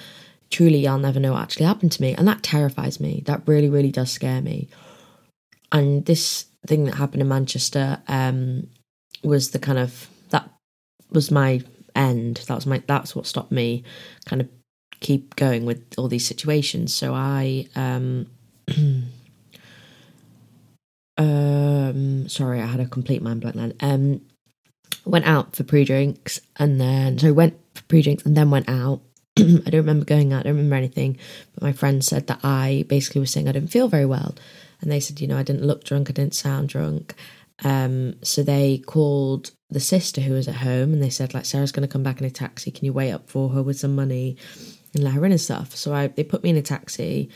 truly, 0.50 0.86
I'll 0.86 0.98
never 0.98 1.20
know 1.20 1.32
what 1.32 1.42
actually 1.42 1.66
happened 1.66 1.92
to 1.92 2.02
me, 2.02 2.14
and 2.14 2.28
that 2.28 2.42
terrifies 2.42 3.00
me. 3.00 3.22
That 3.26 3.42
really, 3.46 3.68
really 3.68 3.90
does 3.90 4.10
scare 4.10 4.40
me. 4.40 4.68
And 5.72 6.04
this 6.06 6.46
thing 6.66 6.84
that 6.84 6.94
happened 6.94 7.22
in 7.22 7.28
Manchester 7.28 7.98
um, 8.08 8.68
was 9.22 9.50
the 9.50 9.58
kind 9.58 9.78
of 9.78 10.08
that 10.30 10.48
was 11.10 11.30
my 11.30 11.62
end. 11.94 12.44
That 12.48 12.54
was 12.54 12.66
my 12.66 12.82
that's 12.86 13.16
what 13.16 13.26
stopped 13.26 13.52
me 13.52 13.84
kind 14.26 14.42
of 14.42 14.48
keep 15.00 15.36
going 15.36 15.64
with 15.66 15.82
all 15.98 16.08
these 16.08 16.26
situations. 16.26 16.94
So 16.94 17.14
I 17.14 17.68
um 17.74 18.26
um 21.18 22.28
sorry, 22.28 22.60
I 22.60 22.66
had 22.66 22.80
a 22.80 22.86
complete 22.86 23.22
mind 23.22 23.40
blank 23.40 23.56
then. 23.56 23.74
Um 23.80 24.20
went 25.04 25.26
out 25.26 25.54
for 25.54 25.64
pre-drinks 25.64 26.40
and 26.56 26.80
then 26.80 27.18
so 27.18 27.28
I 27.28 27.32
went 27.32 27.58
for 27.74 27.82
pre-drinks 27.84 28.24
and 28.24 28.36
then 28.36 28.50
went 28.50 28.68
out. 28.68 29.00
I 29.38 29.42
don't 29.42 29.74
remember 29.74 30.04
going 30.04 30.32
out, 30.32 30.40
I 30.40 30.42
don't 30.44 30.56
remember 30.56 30.76
anything, 30.76 31.18
but 31.54 31.62
my 31.62 31.72
friend 31.72 32.04
said 32.04 32.26
that 32.28 32.40
I 32.44 32.84
basically 32.88 33.20
was 33.20 33.30
saying 33.30 33.48
I 33.48 33.52
didn't 33.52 33.70
feel 33.70 33.88
very 33.88 34.06
well. 34.06 34.34
And 34.80 34.92
they 34.92 35.00
said, 35.00 35.20
you 35.20 35.26
know, 35.26 35.38
I 35.38 35.42
didn't 35.42 35.64
look 35.66 35.84
drunk, 35.84 36.10
I 36.10 36.12
didn't 36.12 36.34
sound 36.34 36.68
drunk. 36.68 37.14
Um, 37.62 38.16
so 38.22 38.42
they 38.42 38.78
called 38.78 39.52
the 39.70 39.80
sister 39.80 40.20
who 40.20 40.34
was 40.34 40.48
at 40.48 40.56
home 40.56 40.92
and 40.92 41.02
they 41.02 41.10
said, 41.10 41.34
like, 41.34 41.44
Sarah's 41.44 41.72
going 41.72 41.86
to 41.86 41.92
come 41.92 42.02
back 42.02 42.20
in 42.20 42.26
a 42.26 42.30
taxi. 42.30 42.70
Can 42.70 42.84
you 42.84 42.92
wait 42.92 43.12
up 43.12 43.28
for 43.28 43.50
her 43.50 43.62
with 43.62 43.78
some 43.78 43.94
money 43.94 44.36
and 44.94 45.04
let 45.04 45.14
her 45.14 45.24
in 45.24 45.32
and 45.32 45.40
stuff? 45.40 45.74
So 45.74 45.94
I, 45.94 46.08
they 46.08 46.24
put 46.24 46.42
me 46.42 46.50
in 46.50 46.56
a 46.56 46.62
taxi. 46.62 47.30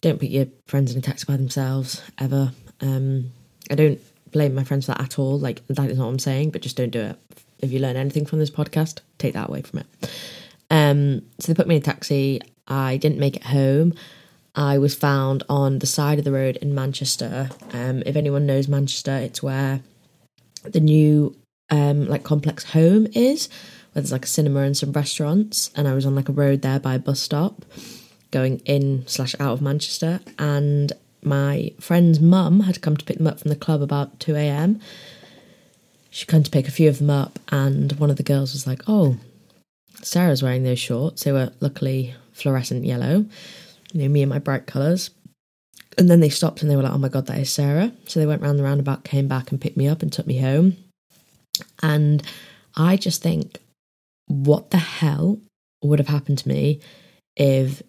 Don't 0.00 0.18
put 0.18 0.28
your 0.28 0.46
friends 0.66 0.92
in 0.92 0.98
a 0.98 1.02
taxi 1.02 1.26
by 1.26 1.36
themselves 1.36 2.02
ever. 2.18 2.52
Um, 2.80 3.32
I 3.70 3.74
don't 3.74 4.00
blame 4.32 4.54
my 4.54 4.64
friends 4.64 4.86
for 4.86 4.92
that 4.92 5.00
at 5.00 5.18
all. 5.18 5.38
Like, 5.38 5.66
that 5.68 5.90
is 5.90 5.98
not 5.98 6.04
what 6.04 6.10
I'm 6.10 6.18
saying, 6.18 6.50
but 6.50 6.62
just 6.62 6.76
don't 6.76 6.90
do 6.90 7.00
it. 7.00 7.16
If 7.58 7.72
you 7.72 7.78
learn 7.78 7.96
anything 7.96 8.26
from 8.26 8.38
this 8.38 8.50
podcast, 8.50 9.00
take 9.18 9.34
that 9.34 9.48
away 9.48 9.62
from 9.62 9.80
it. 9.80 9.86
Um, 10.70 11.22
so 11.38 11.52
they 11.52 11.56
put 11.56 11.66
me 11.66 11.76
in 11.76 11.82
a 11.82 11.84
taxi. 11.84 12.40
I 12.66 12.96
didn't 12.96 13.18
make 13.18 13.36
it 13.36 13.44
home. 13.44 13.94
I 14.54 14.78
was 14.78 14.94
found 14.94 15.42
on 15.48 15.78
the 15.78 15.86
side 15.86 16.18
of 16.18 16.24
the 16.24 16.32
road 16.32 16.56
in 16.56 16.74
Manchester. 16.74 17.50
Um, 17.72 18.02
if 18.06 18.16
anyone 18.16 18.46
knows 18.46 18.68
Manchester, 18.68 19.16
it's 19.16 19.42
where 19.42 19.80
the 20.62 20.80
new 20.80 21.36
um, 21.70 22.06
like 22.06 22.24
complex 22.24 22.64
home 22.64 23.06
is, 23.14 23.48
where 23.92 24.02
there's 24.02 24.12
like 24.12 24.24
a 24.24 24.28
cinema 24.28 24.60
and 24.60 24.76
some 24.76 24.92
restaurants. 24.92 25.70
And 25.76 25.86
I 25.86 25.94
was 25.94 26.06
on 26.06 26.14
like 26.14 26.28
a 26.28 26.32
road 26.32 26.62
there 26.62 26.80
by 26.80 26.94
a 26.94 26.98
bus 26.98 27.20
stop, 27.20 27.64
going 28.30 28.58
in 28.60 29.04
slash 29.06 29.34
out 29.38 29.52
of 29.52 29.62
Manchester. 29.62 30.20
And 30.38 30.92
my 31.22 31.72
friend's 31.80 32.20
mum 32.20 32.60
had 32.60 32.80
come 32.80 32.96
to 32.96 33.04
pick 33.04 33.18
them 33.18 33.26
up 33.26 33.40
from 33.40 33.50
the 33.50 33.56
club 33.56 33.82
about 33.82 34.20
two 34.20 34.34
a.m. 34.36 34.80
She 36.10 36.26
came 36.26 36.42
to 36.42 36.50
pick 36.50 36.66
a 36.66 36.72
few 36.72 36.88
of 36.88 36.98
them 36.98 37.10
up, 37.10 37.38
and 37.50 37.92
one 37.92 38.10
of 38.10 38.16
the 38.16 38.22
girls 38.22 38.52
was 38.52 38.66
like, 38.66 38.82
"Oh, 38.86 39.16
Sarah's 40.02 40.42
wearing 40.42 40.64
those 40.64 40.78
shorts. 40.78 41.24
They 41.24 41.32
were 41.32 41.52
luckily 41.60 42.14
fluorescent 42.32 42.84
yellow." 42.84 43.26
you 43.92 44.02
know, 44.02 44.08
me 44.08 44.22
and 44.22 44.30
my 44.30 44.38
bright 44.38 44.66
colours. 44.66 45.10
And 45.98 46.08
then 46.08 46.20
they 46.20 46.28
stopped 46.28 46.62
and 46.62 46.70
they 46.70 46.76
were 46.76 46.82
like, 46.82 46.92
oh 46.92 46.98
my 46.98 47.08
God, 47.08 47.26
that 47.26 47.38
is 47.38 47.52
Sarah. 47.52 47.92
So 48.06 48.20
they 48.20 48.26
went 48.26 48.42
round 48.42 48.58
the 48.58 48.62
roundabout, 48.62 49.04
came 49.04 49.28
back 49.28 49.50
and 49.50 49.60
picked 49.60 49.76
me 49.76 49.88
up 49.88 50.02
and 50.02 50.12
took 50.12 50.26
me 50.26 50.38
home. 50.38 50.76
And 51.82 52.22
I 52.76 52.96
just 52.96 53.22
think, 53.22 53.58
what 54.26 54.70
the 54.70 54.78
hell 54.78 55.38
would 55.82 55.98
have 55.98 56.08
happened 56.08 56.38
to 56.38 56.48
me 56.48 56.80
if 57.36 57.82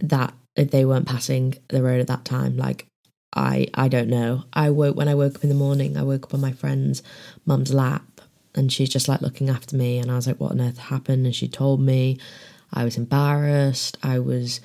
that, 0.00 0.34
they 0.56 0.84
weren't 0.84 1.06
passing 1.06 1.54
the 1.68 1.82
road 1.82 2.00
at 2.00 2.06
that 2.08 2.24
time? 2.24 2.56
Like, 2.56 2.86
I, 3.34 3.68
I 3.74 3.88
don't 3.88 4.08
know. 4.08 4.44
I 4.52 4.70
woke, 4.70 4.96
when 4.96 5.08
I 5.08 5.14
woke 5.14 5.36
up 5.36 5.42
in 5.42 5.50
the 5.50 5.54
morning, 5.54 5.96
I 5.96 6.02
woke 6.02 6.24
up 6.24 6.34
on 6.34 6.40
my 6.40 6.52
friend's 6.52 7.02
mum's 7.46 7.72
lap 7.72 8.20
and 8.54 8.72
she's 8.72 8.88
just 8.88 9.08
like 9.08 9.20
looking 9.20 9.48
after 9.48 9.76
me. 9.76 9.98
And 9.98 10.10
I 10.10 10.16
was 10.16 10.26
like, 10.26 10.40
what 10.40 10.52
on 10.52 10.60
earth 10.60 10.78
happened? 10.78 11.26
And 11.26 11.34
she 11.34 11.48
told 11.48 11.80
me 11.80 12.18
I 12.72 12.84
was 12.84 12.96
embarrassed. 12.96 13.98
I 14.02 14.18
was 14.18 14.60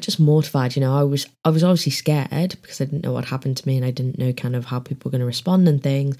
just 0.00 0.20
mortified 0.20 0.76
you 0.76 0.80
know 0.80 0.94
i 0.94 1.02
was 1.02 1.26
i 1.44 1.48
was 1.48 1.64
obviously 1.64 1.92
scared 1.92 2.56
because 2.60 2.80
i 2.80 2.84
didn't 2.84 3.04
know 3.04 3.12
what 3.12 3.24
happened 3.24 3.56
to 3.56 3.66
me 3.66 3.76
and 3.76 3.84
i 3.84 3.90
didn't 3.90 4.18
know 4.18 4.32
kind 4.32 4.54
of 4.54 4.66
how 4.66 4.78
people 4.78 5.08
were 5.08 5.10
going 5.10 5.20
to 5.20 5.26
respond 5.26 5.66
and 5.68 5.82
things 5.82 6.16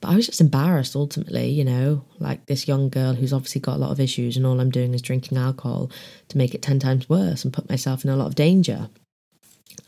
but 0.00 0.08
i 0.08 0.16
was 0.16 0.26
just 0.26 0.40
embarrassed 0.40 0.96
ultimately 0.96 1.48
you 1.48 1.64
know 1.64 2.04
like 2.18 2.44
this 2.46 2.68
young 2.68 2.88
girl 2.88 3.14
who's 3.14 3.32
obviously 3.32 3.60
got 3.60 3.76
a 3.76 3.78
lot 3.78 3.90
of 3.90 4.00
issues 4.00 4.36
and 4.36 4.46
all 4.46 4.60
i'm 4.60 4.70
doing 4.70 4.94
is 4.94 5.02
drinking 5.02 5.38
alcohol 5.38 5.90
to 6.28 6.38
make 6.38 6.54
it 6.54 6.62
10 6.62 6.78
times 6.78 7.08
worse 7.08 7.44
and 7.44 7.52
put 7.52 7.68
myself 7.68 8.04
in 8.04 8.10
a 8.10 8.16
lot 8.16 8.26
of 8.26 8.34
danger 8.34 8.88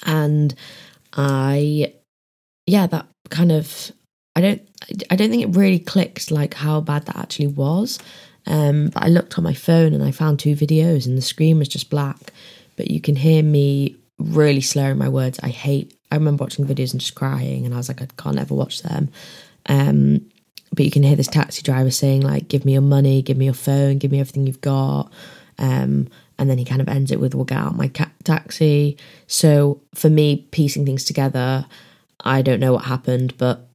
and 0.04 0.54
i 1.14 1.92
yeah 2.66 2.86
that 2.86 3.06
kind 3.30 3.52
of 3.52 3.92
i 4.36 4.40
don't 4.40 4.62
i 5.10 5.16
don't 5.16 5.30
think 5.30 5.42
it 5.42 5.56
really 5.56 5.78
clicked 5.78 6.30
like 6.30 6.54
how 6.54 6.80
bad 6.80 7.06
that 7.06 7.16
actually 7.16 7.46
was 7.46 7.98
um 8.46 8.88
but 8.88 9.02
i 9.02 9.08
looked 9.08 9.38
on 9.38 9.44
my 9.44 9.54
phone 9.54 9.94
and 9.94 10.02
i 10.02 10.10
found 10.10 10.38
two 10.38 10.54
videos 10.54 11.06
and 11.06 11.16
the 11.16 11.22
screen 11.22 11.58
was 11.58 11.68
just 11.68 11.90
black 11.90 12.32
but 12.76 12.90
you 12.90 13.00
can 13.00 13.16
hear 13.16 13.42
me 13.42 13.96
really 14.18 14.60
slurring 14.60 14.98
my 14.98 15.08
words. 15.08 15.40
I 15.42 15.48
hate. 15.48 15.94
I 16.10 16.16
remember 16.16 16.44
watching 16.44 16.66
videos 16.66 16.92
and 16.92 17.00
just 17.00 17.14
crying, 17.14 17.64
and 17.64 17.74
I 17.74 17.78
was 17.78 17.88
like, 17.88 18.02
I 18.02 18.06
can't 18.16 18.38
ever 18.38 18.54
watch 18.54 18.82
them. 18.82 19.10
Um, 19.66 20.28
but 20.74 20.84
you 20.84 20.90
can 20.90 21.02
hear 21.02 21.16
this 21.16 21.28
taxi 21.28 21.62
driver 21.62 21.90
saying 21.90 22.22
like, 22.22 22.48
"Give 22.48 22.64
me 22.64 22.72
your 22.72 22.82
money, 22.82 23.22
give 23.22 23.36
me 23.36 23.44
your 23.44 23.54
phone, 23.54 23.98
give 23.98 24.10
me 24.10 24.20
everything 24.20 24.46
you've 24.46 24.60
got." 24.60 25.12
Um, 25.58 26.08
and 26.38 26.48
then 26.50 26.58
he 26.58 26.64
kind 26.64 26.80
of 26.80 26.88
ends 26.88 27.10
it 27.10 27.20
with, 27.20 27.34
"We'll 27.34 27.44
get 27.44 27.58
out 27.58 27.76
my 27.76 27.88
ca- 27.88 28.10
taxi." 28.24 28.96
So 29.26 29.80
for 29.94 30.08
me, 30.08 30.48
piecing 30.50 30.86
things 30.86 31.04
together, 31.04 31.66
I 32.24 32.42
don't 32.42 32.60
know 32.60 32.72
what 32.72 32.84
happened, 32.84 33.34
but 33.38 33.68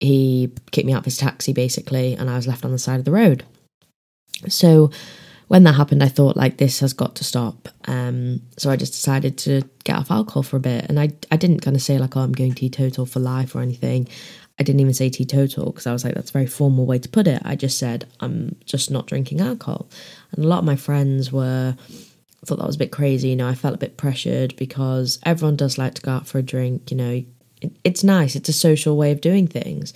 he 0.00 0.52
kicked 0.70 0.86
me 0.86 0.92
out 0.92 1.00
of 1.00 1.04
his 1.04 1.18
taxi 1.18 1.52
basically, 1.52 2.14
and 2.14 2.30
I 2.30 2.36
was 2.36 2.46
left 2.46 2.64
on 2.64 2.72
the 2.72 2.78
side 2.78 2.98
of 2.98 3.04
the 3.04 3.12
road. 3.12 3.44
So 4.48 4.90
when 5.48 5.64
that 5.64 5.74
happened, 5.74 6.02
I 6.02 6.08
thought 6.08 6.36
like 6.36 6.56
this 6.56 6.80
has 6.80 6.92
got 6.92 7.14
to 7.16 7.24
stop. 7.24 7.68
Um, 7.86 8.42
so 8.56 8.70
I 8.70 8.76
just 8.76 8.92
decided 8.92 9.36
to 9.38 9.62
get 9.84 9.96
off 9.96 10.10
alcohol 10.10 10.42
for 10.42 10.56
a 10.56 10.60
bit, 10.60 10.86
and 10.88 10.98
I 10.98 11.10
I 11.30 11.36
didn't 11.36 11.60
kind 11.60 11.76
of 11.76 11.82
say 11.82 11.98
like 11.98 12.16
oh 12.16 12.20
I'm 12.20 12.32
going 12.32 12.54
teetotal 12.54 13.06
for 13.06 13.20
life 13.20 13.54
or 13.54 13.60
anything. 13.60 14.08
I 14.58 14.62
didn't 14.62 14.80
even 14.80 14.94
say 14.94 15.10
teetotal 15.10 15.66
because 15.66 15.86
I 15.86 15.92
was 15.92 16.04
like 16.04 16.14
that's 16.14 16.30
a 16.30 16.32
very 16.32 16.46
formal 16.46 16.86
way 16.86 16.98
to 16.98 17.08
put 17.08 17.26
it. 17.26 17.42
I 17.44 17.56
just 17.56 17.78
said 17.78 18.06
I'm 18.20 18.56
just 18.64 18.90
not 18.90 19.06
drinking 19.06 19.40
alcohol, 19.40 19.88
and 20.32 20.44
a 20.44 20.48
lot 20.48 20.58
of 20.58 20.64
my 20.64 20.76
friends 20.76 21.32
were 21.32 21.76
thought 22.44 22.58
that 22.58 22.66
was 22.66 22.76
a 22.76 22.78
bit 22.78 22.92
crazy. 22.92 23.28
You 23.28 23.36
know, 23.36 23.48
I 23.48 23.54
felt 23.54 23.74
a 23.74 23.78
bit 23.78 23.96
pressured 23.96 24.54
because 24.56 25.18
everyone 25.24 25.56
does 25.56 25.78
like 25.78 25.94
to 25.94 26.02
go 26.02 26.12
out 26.12 26.26
for 26.26 26.38
a 26.38 26.42
drink. 26.42 26.90
You 26.90 26.96
know, 26.96 27.24
it, 27.60 27.72
it's 27.84 28.04
nice. 28.04 28.36
It's 28.36 28.48
a 28.48 28.52
social 28.52 28.96
way 28.96 29.10
of 29.10 29.20
doing 29.20 29.46
things. 29.46 29.92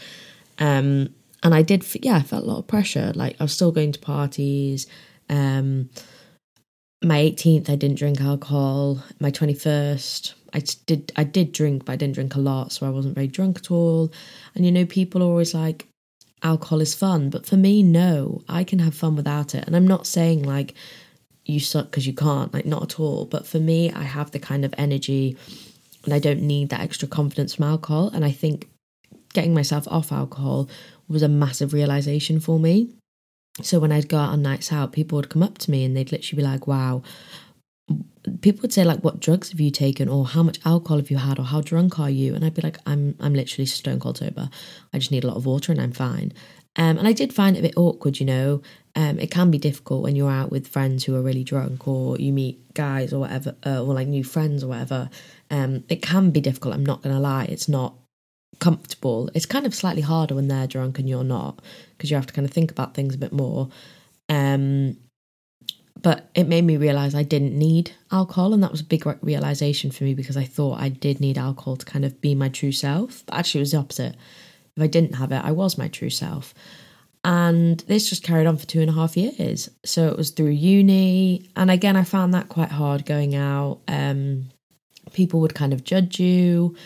Um, 0.58 1.14
and 1.42 1.54
I 1.54 1.62
did, 1.62 1.84
yeah, 2.02 2.16
I 2.16 2.22
felt 2.22 2.44
a 2.44 2.46
lot 2.46 2.58
of 2.58 2.66
pressure. 2.66 3.12
Like 3.14 3.36
I 3.38 3.44
was 3.44 3.52
still 3.52 3.72
going 3.72 3.92
to 3.92 4.00
parties. 4.00 4.86
Um, 5.28 5.90
my 7.02 7.18
18th, 7.18 7.70
I 7.70 7.76
didn't 7.76 7.98
drink 7.98 8.20
alcohol. 8.20 9.02
My 9.20 9.30
21st, 9.30 10.34
I 10.52 10.62
did 10.86 11.12
I 11.16 11.24
did 11.24 11.52
drink, 11.52 11.84
but 11.84 11.92
I 11.92 11.96
didn't 11.96 12.14
drink 12.14 12.34
a 12.34 12.40
lot, 12.40 12.72
so 12.72 12.86
I 12.86 12.90
wasn't 12.90 13.14
very 13.14 13.28
drunk 13.28 13.58
at 13.58 13.70
all. 13.70 14.10
And 14.54 14.64
you 14.64 14.72
know, 14.72 14.84
people 14.84 15.22
are 15.22 15.26
always 15.26 15.54
like, 15.54 15.86
alcohol 16.42 16.80
is 16.80 16.94
fun, 16.94 17.30
but 17.30 17.46
for 17.46 17.56
me, 17.56 17.82
no, 17.82 18.42
I 18.48 18.64
can 18.64 18.78
have 18.80 18.94
fun 18.94 19.16
without 19.16 19.54
it. 19.54 19.64
And 19.66 19.76
I'm 19.76 19.86
not 19.86 20.06
saying 20.06 20.42
like 20.42 20.74
you 21.44 21.60
suck 21.60 21.90
because 21.90 22.06
you 22.06 22.12
can't, 22.12 22.52
like 22.52 22.66
not 22.66 22.82
at 22.82 23.00
all. 23.00 23.26
But 23.26 23.46
for 23.46 23.58
me, 23.58 23.92
I 23.92 24.02
have 24.02 24.30
the 24.32 24.38
kind 24.38 24.64
of 24.64 24.74
energy, 24.76 25.36
and 26.04 26.12
I 26.14 26.18
don't 26.18 26.42
need 26.42 26.70
that 26.70 26.80
extra 26.80 27.08
confidence 27.08 27.54
from 27.54 27.66
alcohol. 27.66 28.10
And 28.12 28.24
I 28.24 28.32
think 28.32 28.68
getting 29.34 29.54
myself 29.54 29.86
off 29.88 30.10
alcohol 30.10 30.68
was 31.08 31.22
a 31.22 31.28
massive 31.28 31.72
realization 31.72 32.40
for 32.40 32.58
me. 32.58 32.88
So 33.62 33.80
when 33.80 33.92
I'd 33.92 34.08
go 34.08 34.18
out 34.18 34.30
on 34.30 34.42
nights 34.42 34.72
out, 34.72 34.92
people 34.92 35.16
would 35.16 35.30
come 35.30 35.42
up 35.42 35.58
to 35.58 35.70
me 35.70 35.84
and 35.84 35.96
they'd 35.96 36.12
literally 36.12 36.42
be 36.42 36.48
like, 36.48 36.66
wow. 36.66 37.02
People 38.42 38.62
would 38.62 38.72
say 38.72 38.84
like, 38.84 39.00
"What 39.02 39.20
drugs 39.20 39.50
have 39.50 39.60
you 39.60 39.70
taken?" 39.70 40.06
or 40.08 40.26
"How 40.26 40.42
much 40.42 40.58
alcohol 40.66 40.98
have 40.98 41.10
you 41.10 41.16
had?" 41.16 41.38
or 41.38 41.44
"How 41.44 41.62
drunk 41.62 41.98
are 41.98 42.10
you?" 42.10 42.34
And 42.34 42.44
I'd 42.44 42.52
be 42.52 42.60
like, 42.60 42.76
"I'm 42.84 43.16
I'm 43.20 43.32
literally 43.32 43.64
stone 43.64 43.98
cold 43.98 44.18
sober. 44.18 44.50
I 44.92 44.98
just 44.98 45.10
need 45.10 45.24
a 45.24 45.26
lot 45.26 45.38
of 45.38 45.46
water 45.46 45.72
and 45.72 45.80
I'm 45.80 45.92
fine." 45.92 46.34
Um, 46.76 46.98
and 46.98 47.08
I 47.08 47.12
did 47.12 47.32
find 47.32 47.56
it 47.56 47.60
a 47.60 47.62
bit 47.62 47.76
awkward, 47.76 48.20
you 48.20 48.26
know. 48.26 48.60
Um, 48.94 49.18
it 49.18 49.30
can 49.30 49.50
be 49.50 49.58
difficult 49.58 50.02
when 50.02 50.14
you're 50.16 50.30
out 50.30 50.50
with 50.50 50.68
friends 50.68 51.04
who 51.04 51.16
are 51.16 51.22
really 51.22 51.44
drunk, 51.44 51.88
or 51.88 52.18
you 52.18 52.32
meet 52.32 52.74
guys 52.74 53.12
or 53.14 53.20
whatever, 53.20 53.56
uh, 53.64 53.82
or 53.82 53.94
like 53.94 54.08
new 54.08 54.24
friends 54.24 54.62
or 54.62 54.68
whatever. 54.68 55.08
Um, 55.50 55.84
it 55.88 56.02
can 56.02 56.30
be 56.30 56.42
difficult. 56.42 56.74
I'm 56.74 56.84
not 56.84 57.02
gonna 57.02 57.20
lie. 57.20 57.44
It's 57.44 57.68
not 57.68 57.94
comfortable. 58.58 59.30
It's 59.34 59.46
kind 59.46 59.66
of 59.66 59.74
slightly 59.74 60.02
harder 60.02 60.34
when 60.34 60.48
they're 60.48 60.66
drunk 60.66 60.98
and 60.98 61.08
you're 61.08 61.24
not 61.24 61.60
because 61.96 62.10
you 62.10 62.16
have 62.16 62.26
to 62.26 62.32
kind 62.32 62.46
of 62.46 62.52
think 62.52 62.70
about 62.70 62.94
things 62.94 63.14
a 63.14 63.18
bit 63.18 63.32
more. 63.32 63.68
Um, 64.28 64.96
but 66.00 66.30
it 66.34 66.46
made 66.46 66.64
me 66.64 66.76
realize 66.76 67.14
I 67.14 67.24
didn't 67.24 67.58
need 67.58 67.92
alcohol, 68.12 68.54
and 68.54 68.62
that 68.62 68.70
was 68.70 68.80
a 68.80 68.84
big 68.84 69.04
realization 69.22 69.90
for 69.90 70.04
me 70.04 70.14
because 70.14 70.36
I 70.36 70.44
thought 70.44 70.80
I 70.80 70.88
did 70.88 71.20
need 71.20 71.38
alcohol 71.38 71.76
to 71.76 71.84
kind 71.84 72.04
of 72.04 72.20
be 72.20 72.34
my 72.34 72.48
true 72.48 72.72
self. 72.72 73.24
But 73.26 73.36
actually, 73.36 73.60
it 73.60 73.62
was 73.62 73.72
the 73.72 73.78
opposite. 73.78 74.16
If 74.76 74.82
I 74.82 74.86
didn't 74.86 75.14
have 75.14 75.32
it, 75.32 75.44
I 75.44 75.50
was 75.50 75.76
my 75.76 75.88
true 75.88 76.10
self. 76.10 76.54
And 77.24 77.80
this 77.80 78.08
just 78.08 78.22
carried 78.22 78.46
on 78.46 78.56
for 78.56 78.66
two 78.66 78.80
and 78.80 78.90
a 78.90 78.92
half 78.92 79.16
years. 79.16 79.68
So 79.84 80.06
it 80.06 80.16
was 80.16 80.30
through 80.30 80.50
uni. 80.50 81.50
And 81.56 81.68
again, 81.68 81.96
I 81.96 82.04
found 82.04 82.32
that 82.34 82.48
quite 82.48 82.70
hard 82.70 83.04
going 83.04 83.34
out. 83.34 83.80
Um, 83.88 84.50
people 85.12 85.40
would 85.40 85.54
kind 85.54 85.72
of 85.72 85.82
judge 85.82 86.20
you. 86.20 86.76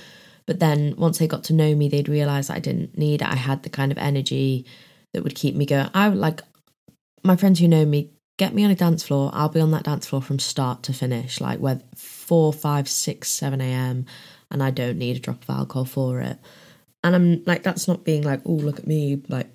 But 0.52 0.60
then 0.60 0.96
once 0.98 1.16
they 1.16 1.26
got 1.26 1.44
to 1.44 1.54
know 1.54 1.74
me, 1.74 1.88
they'd 1.88 2.10
realize 2.10 2.50
I 2.50 2.58
didn't 2.58 2.98
need 2.98 3.22
it. 3.22 3.26
I 3.26 3.36
had 3.36 3.62
the 3.62 3.70
kind 3.70 3.90
of 3.90 3.96
energy 3.96 4.66
that 5.14 5.24
would 5.24 5.34
keep 5.34 5.54
me 5.54 5.64
going. 5.64 5.88
I 5.94 6.08
like 6.08 6.42
my 7.24 7.36
friends 7.36 7.58
who 7.58 7.66
know 7.66 7.86
me, 7.86 8.10
get 8.36 8.52
me 8.52 8.62
on 8.62 8.70
a 8.70 8.74
dance 8.74 9.02
floor. 9.02 9.30
I'll 9.32 9.48
be 9.48 9.62
on 9.62 9.70
that 9.70 9.84
dance 9.84 10.06
floor 10.06 10.20
from 10.20 10.38
start 10.38 10.82
to 10.82 10.92
finish, 10.92 11.40
like 11.40 11.58
whether 11.58 11.82
four, 11.96 12.52
five, 12.52 12.86
six, 12.86 13.30
seven 13.30 13.62
a.m. 13.62 14.04
And 14.50 14.62
I 14.62 14.70
don't 14.70 14.98
need 14.98 15.16
a 15.16 15.20
drop 15.20 15.42
of 15.42 15.48
alcohol 15.48 15.86
for 15.86 16.20
it. 16.20 16.36
And 17.02 17.14
I'm 17.14 17.42
like, 17.46 17.62
that's 17.62 17.88
not 17.88 18.04
being 18.04 18.22
like, 18.22 18.42
oh, 18.44 18.52
look 18.52 18.78
at 18.78 18.86
me, 18.86 19.22
like 19.30 19.48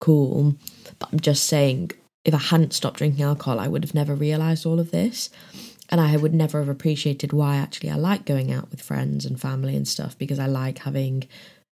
cool. 0.00 0.54
But 1.00 1.08
I'm 1.12 1.18
just 1.18 1.46
saying, 1.46 1.90
if 2.24 2.32
I 2.32 2.38
hadn't 2.38 2.74
stopped 2.74 2.98
drinking 2.98 3.24
alcohol, 3.24 3.58
I 3.58 3.66
would 3.66 3.82
have 3.82 3.94
never 3.94 4.14
realized 4.14 4.66
all 4.66 4.78
of 4.78 4.92
this. 4.92 5.30
And 5.90 6.00
I 6.00 6.16
would 6.16 6.34
never 6.34 6.60
have 6.60 6.68
appreciated 6.68 7.32
why 7.32 7.56
actually 7.56 7.90
I 7.90 7.96
like 7.96 8.24
going 8.24 8.50
out 8.50 8.70
with 8.70 8.82
friends 8.82 9.26
and 9.26 9.40
family 9.40 9.76
and 9.76 9.86
stuff 9.86 10.16
because 10.16 10.38
I 10.38 10.46
like 10.46 10.78
having 10.78 11.28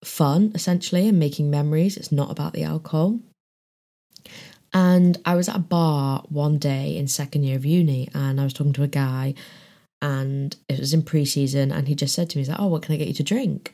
fun 0.04 0.52
essentially 0.54 1.08
and 1.08 1.20
making 1.20 1.50
memories. 1.50 1.98
It's 1.98 2.12
not 2.12 2.32
about 2.32 2.54
the 2.54 2.64
alcohol. 2.64 3.20
And 4.74 5.18
I 5.26 5.36
was 5.36 5.50
at 5.50 5.56
a 5.56 5.60
bar 5.60 6.24
one 6.30 6.58
day 6.58 6.98
in 6.98 7.08
second 7.08 7.44
year 7.44 7.56
of 7.56 7.66
uni 7.66 8.10
and 8.14 8.40
I 8.40 8.44
was 8.44 8.54
talking 8.54 8.74
to 8.74 8.84
a 8.84 8.88
guy 8.88 9.34
and 10.02 10.56
it 10.68 10.80
was 10.80 10.94
in 10.94 11.02
pre 11.02 11.26
season 11.26 11.72
and 11.72 11.88
he 11.88 11.96
just 11.96 12.14
said 12.14 12.30
to 12.30 12.38
me, 12.38 12.42
he's 12.42 12.50
like, 12.50 12.60
Oh, 12.60 12.68
what 12.68 12.82
can 12.84 12.94
I 12.94 12.98
get 12.98 13.08
you 13.08 13.14
to 13.16 13.24
drink? 13.24 13.74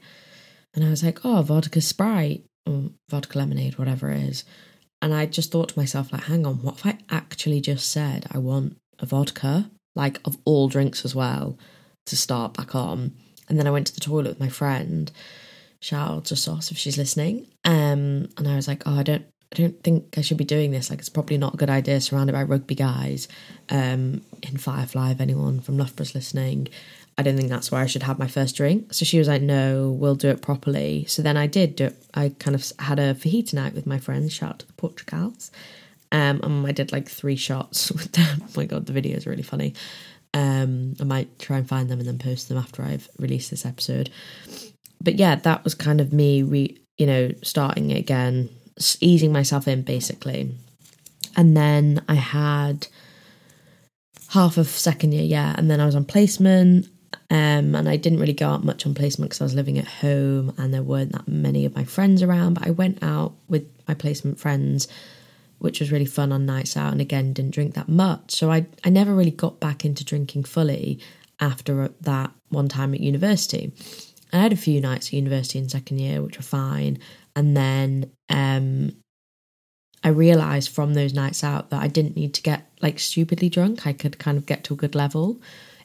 And 0.73 0.85
I 0.85 0.89
was 0.89 1.03
like, 1.03 1.25
Oh, 1.25 1.41
vodka 1.41 1.81
Sprite 1.81 2.45
or 2.67 2.91
vodka 3.09 3.37
lemonade, 3.37 3.77
whatever 3.77 4.11
it 4.11 4.21
is. 4.21 4.45
And 5.01 5.13
I 5.13 5.25
just 5.25 5.51
thought 5.51 5.69
to 5.69 5.79
myself, 5.79 6.13
like, 6.13 6.25
hang 6.25 6.45
on, 6.45 6.61
what 6.61 6.75
if 6.75 6.85
I 6.85 6.99
actually 7.09 7.59
just 7.59 7.89
said 7.89 8.27
I 8.31 8.37
want 8.37 8.77
a 8.99 9.07
vodka, 9.07 9.71
like 9.95 10.19
of 10.25 10.37
all 10.45 10.67
drinks 10.69 11.05
as 11.05 11.15
well, 11.15 11.57
to 12.05 12.17
start 12.17 12.53
back 12.53 12.75
on? 12.75 13.13
And 13.49 13.59
then 13.59 13.67
I 13.67 13.71
went 13.71 13.87
to 13.87 13.93
the 13.93 14.01
toilet 14.01 14.29
with 14.29 14.39
my 14.39 14.49
friend. 14.49 15.11
Shout 15.79 16.09
out 16.09 16.25
to 16.25 16.35
Sauce 16.35 16.71
if 16.71 16.77
she's 16.77 16.97
listening. 16.97 17.47
Um, 17.65 18.29
and 18.37 18.47
I 18.47 18.55
was 18.55 18.67
like, 18.67 18.83
oh, 18.85 18.97
I 18.99 19.03
don't 19.03 19.25
I 19.53 19.57
don't 19.57 19.83
think 19.83 20.17
I 20.17 20.21
should 20.21 20.37
be 20.37 20.45
doing 20.45 20.71
this. 20.71 20.89
Like, 20.89 20.99
it's 20.99 21.09
probably 21.09 21.37
not 21.37 21.55
a 21.55 21.57
good 21.57 21.69
idea 21.69 21.99
surrounded 21.99 22.31
by 22.33 22.43
rugby 22.43 22.75
guys 22.75 23.27
um, 23.69 24.21
in 24.43 24.57
Firefly. 24.57 25.11
If 25.11 25.19
anyone 25.19 25.59
from 25.59 25.77
Loughborough's 25.77 26.15
listening, 26.15 26.69
I 27.17 27.23
don't 27.23 27.35
think 27.35 27.49
that's 27.49 27.69
where 27.69 27.81
I 27.81 27.85
should 27.85 28.03
have 28.03 28.17
my 28.17 28.29
first 28.29 28.55
drink. 28.55 28.93
So 28.93 29.03
she 29.03 29.19
was 29.19 29.27
like, 29.27 29.41
no, 29.41 29.91
we'll 29.91 30.15
do 30.15 30.29
it 30.29 30.41
properly. 30.41 31.03
So 31.05 31.21
then 31.21 31.35
I 31.35 31.47
did 31.47 31.75
do 31.75 31.85
it. 31.85 32.01
I 32.13 32.29
kind 32.39 32.55
of 32.55 32.71
had 32.79 32.97
a 32.97 33.13
fajita 33.13 33.53
night 33.53 33.73
with 33.73 33.85
my 33.85 33.97
friends. 33.97 34.31
Shout 34.31 34.51
out 34.51 34.59
to 34.59 34.67
the 34.67 34.73
Portugals. 34.73 35.51
Um, 36.11 36.65
I 36.65 36.71
did 36.71 36.91
like 36.91 37.09
three 37.09 37.35
shots 37.35 37.91
with 37.91 38.11
them. 38.11 38.43
Oh 38.43 38.49
my 38.55 38.65
God, 38.65 38.85
the 38.85 38.93
video 38.93 39.17
is 39.17 39.27
really 39.27 39.43
funny. 39.43 39.73
Um, 40.33 40.95
I 40.99 41.03
might 41.03 41.39
try 41.39 41.57
and 41.57 41.67
find 41.67 41.89
them 41.89 41.99
and 41.99 42.07
then 42.07 42.17
post 42.17 42.49
them 42.49 42.57
after 42.57 42.83
I've 42.83 43.09
released 43.19 43.51
this 43.51 43.65
episode. 43.65 44.09
But 45.01 45.15
yeah, 45.15 45.35
that 45.35 45.63
was 45.63 45.75
kind 45.75 45.99
of 45.99 46.13
me, 46.13 46.43
re, 46.43 46.77
you 46.97 47.05
know, 47.05 47.31
starting 47.41 47.91
again 47.91 48.49
easing 48.99 49.31
myself 49.31 49.67
in 49.67 49.81
basically. 49.81 50.55
And 51.35 51.55
then 51.55 52.03
I 52.07 52.15
had 52.15 52.87
half 54.29 54.57
of 54.57 54.67
second 54.67 55.13
year, 55.13 55.23
yeah, 55.23 55.55
and 55.57 55.69
then 55.69 55.79
I 55.79 55.85
was 55.85 55.95
on 55.95 56.05
placement. 56.05 56.87
Um, 57.29 57.75
and 57.75 57.87
I 57.87 57.95
didn't 57.95 58.19
really 58.19 58.33
go 58.33 58.49
out 58.49 58.65
much 58.65 58.85
on 58.85 58.93
placement 58.93 59.29
because 59.29 59.41
I 59.41 59.45
was 59.45 59.55
living 59.55 59.77
at 59.77 59.87
home 59.87 60.53
and 60.57 60.73
there 60.73 60.83
weren't 60.83 61.13
that 61.13 61.27
many 61.29 61.65
of 61.65 61.75
my 61.75 61.85
friends 61.85 62.21
around. 62.21 62.55
But 62.55 62.67
I 62.67 62.71
went 62.71 63.01
out 63.01 63.33
with 63.47 63.65
my 63.87 63.93
placement 63.93 64.37
friends, 64.39 64.89
which 65.61 65.79
was 65.79 65.91
really 65.91 66.05
fun 66.05 66.31
on 66.31 66.45
nights 66.45 66.75
out. 66.75 66.91
And 66.91 66.99
again, 66.99 67.33
didn't 67.33 67.53
drink 67.53 67.75
that 67.75 67.87
much. 67.87 68.31
So 68.31 68.51
I, 68.51 68.65
I 68.83 68.89
never 68.89 69.13
really 69.13 69.31
got 69.31 69.59
back 69.59 69.85
into 69.85 70.03
drinking 70.03 70.45
fully 70.45 70.99
after 71.39 71.91
that 72.01 72.31
one 72.49 72.67
time 72.67 72.95
at 72.95 72.99
university. 72.99 73.71
I 74.33 74.37
had 74.39 74.53
a 74.53 74.57
few 74.57 74.81
nights 74.81 75.09
at 75.09 75.13
university 75.13 75.59
in 75.59 75.69
second 75.69 75.99
year, 75.99 76.23
which 76.23 76.37
were 76.37 76.43
fine. 76.43 76.97
And 77.35 77.55
then 77.55 78.11
um, 78.27 78.93
I 80.03 80.09
realized 80.09 80.71
from 80.71 80.95
those 80.95 81.13
nights 81.13 81.43
out 81.43 81.69
that 81.69 81.81
I 81.83 81.87
didn't 81.87 82.15
need 82.15 82.33
to 82.33 82.41
get 82.41 82.67
like 82.81 82.97
stupidly 82.97 83.49
drunk. 83.49 83.85
I 83.85 83.93
could 83.93 84.17
kind 84.17 84.39
of 84.39 84.47
get 84.47 84.63
to 84.65 84.73
a 84.73 84.77
good 84.77 84.95
level. 84.95 85.39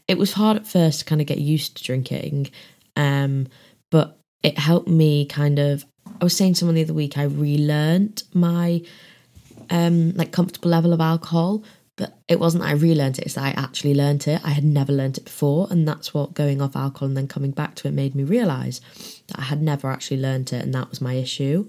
It 0.09 0.17
was 0.17 0.33
hard 0.33 0.57
at 0.57 0.67
first 0.67 1.01
to 1.01 1.05
kind 1.05 1.21
of 1.21 1.27
get 1.27 1.39
used 1.39 1.77
to 1.77 1.85
drinking, 1.85 2.51
um, 2.95 3.49
but 3.91 4.19
it 4.43 4.59
helped 4.59 4.89
me 4.89 5.27
kind 5.27 5.59
of. 5.59 5.85
I 6.21 6.25
was 6.25 6.37
saying 6.37 6.55
to 6.55 6.61
someone 6.61 6.77
the 6.77 6.85
other 6.85 6.95
week, 6.95 7.19
I 7.19 7.25
relearned 7.25 8.23
my 8.33 8.83
um, 9.71 10.13
like 10.13 10.33
comfortable 10.33 10.71
level 10.71 10.93
of 10.93 11.01
alcohol, 11.01 11.63
but 11.97 12.19
it 12.29 12.39
wasn't 12.39 12.65
I 12.65 12.73
relearned 12.73 13.19
it, 13.19 13.25
it's 13.27 13.35
that 13.35 13.57
I 13.57 13.61
actually 13.61 13.95
learned 13.95 14.29
it. 14.29 14.41
I 14.45 14.51
had 14.51 14.65
never 14.65 14.93
learned 14.93 15.19
it 15.19 15.25
before, 15.25 15.67
and 15.71 15.89
that's 15.89 16.13
what 16.13 16.35
going 16.35 16.61
off 16.61 16.77
alcohol 16.77 17.09
and 17.09 17.17
then 17.17 17.29
coming 17.29 17.53
back 17.53 17.75
to 17.77 17.89
it 17.89 17.95
made 17.95 18.15
me 18.15 18.25
realise 18.25 18.81
that 19.29 19.39
I 19.39 19.43
had 19.43 19.63
never 19.63 19.91
actually 19.91 20.21
learned 20.21 20.53
it, 20.53 20.63
and 20.63 20.75
that 20.75 20.91
was 20.91 21.01
my 21.01 21.15
issue. 21.15 21.69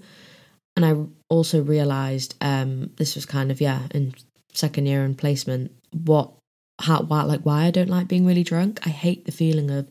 And 0.76 0.84
I 0.84 0.94
also 1.28 1.62
realised 1.62 2.36
um, 2.40 2.90
this 2.96 3.14
was 3.14 3.26
kind 3.26 3.50
of 3.50 3.60
yeah 3.60 3.82
in 3.92 4.14
second 4.52 4.86
year 4.86 5.04
in 5.04 5.14
placement 5.14 5.72
what 5.92 6.32
how 6.80 7.02
why 7.02 7.22
like 7.22 7.40
why 7.42 7.64
I 7.64 7.70
don't 7.70 7.88
like 7.88 8.08
being 8.08 8.26
really 8.26 8.44
drunk. 8.44 8.80
I 8.86 8.90
hate 8.90 9.24
the 9.24 9.32
feeling 9.32 9.70
of 9.70 9.88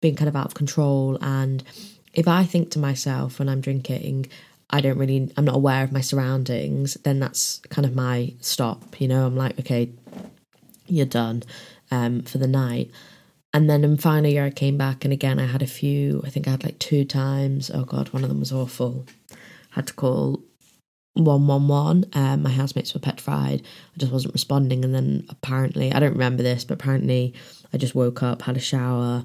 being 0.00 0.16
kind 0.16 0.28
of 0.28 0.36
out 0.36 0.46
of 0.46 0.54
control, 0.54 1.18
and 1.20 1.62
if 2.14 2.28
I 2.28 2.44
think 2.44 2.70
to 2.70 2.78
myself 2.78 3.38
when 3.38 3.48
I'm 3.48 3.60
drinking, 3.60 4.26
I 4.72 4.80
don't 4.80 4.98
really, 4.98 5.30
I'm 5.36 5.44
not 5.44 5.56
aware 5.56 5.84
of 5.84 5.92
my 5.92 6.00
surroundings, 6.00 6.94
then 7.04 7.20
that's 7.20 7.58
kind 7.68 7.84
of 7.84 7.94
my 7.94 8.34
stop. 8.40 9.00
You 9.00 9.08
know, 9.08 9.26
I'm 9.26 9.36
like, 9.36 9.58
okay, 9.60 9.92
you're 10.86 11.06
done 11.06 11.42
um, 11.90 12.22
for 12.22 12.38
the 12.38 12.46
night. 12.46 12.90
And 13.54 13.68
then 13.68 13.84
in 13.84 13.98
final 13.98 14.30
year, 14.30 14.46
I 14.46 14.50
came 14.50 14.78
back, 14.78 15.04
and 15.04 15.12
again, 15.12 15.38
I 15.38 15.44
had 15.44 15.60
a 15.60 15.66
few. 15.66 16.22
I 16.24 16.30
think 16.30 16.48
I 16.48 16.52
had 16.52 16.64
like 16.64 16.78
two 16.78 17.04
times. 17.04 17.70
Oh 17.72 17.84
god, 17.84 18.08
one 18.08 18.22
of 18.22 18.30
them 18.30 18.40
was 18.40 18.52
awful. 18.52 19.04
Had 19.70 19.88
to 19.88 19.92
call 19.92 20.42
one 21.12 21.46
one 21.46 21.68
one. 21.68 22.06
Um, 22.14 22.42
my 22.42 22.50
housemates 22.50 22.94
were 22.94 23.00
petrified. 23.00 23.62
I 23.94 23.98
just 23.98 24.10
wasn't 24.10 24.32
responding, 24.32 24.86
and 24.86 24.94
then 24.94 25.26
apparently, 25.28 25.92
I 25.92 26.00
don't 26.00 26.12
remember 26.12 26.42
this, 26.42 26.64
but 26.64 26.74
apparently, 26.74 27.34
I 27.74 27.76
just 27.76 27.94
woke 27.94 28.22
up, 28.22 28.40
had 28.40 28.56
a 28.56 28.60
shower, 28.60 29.24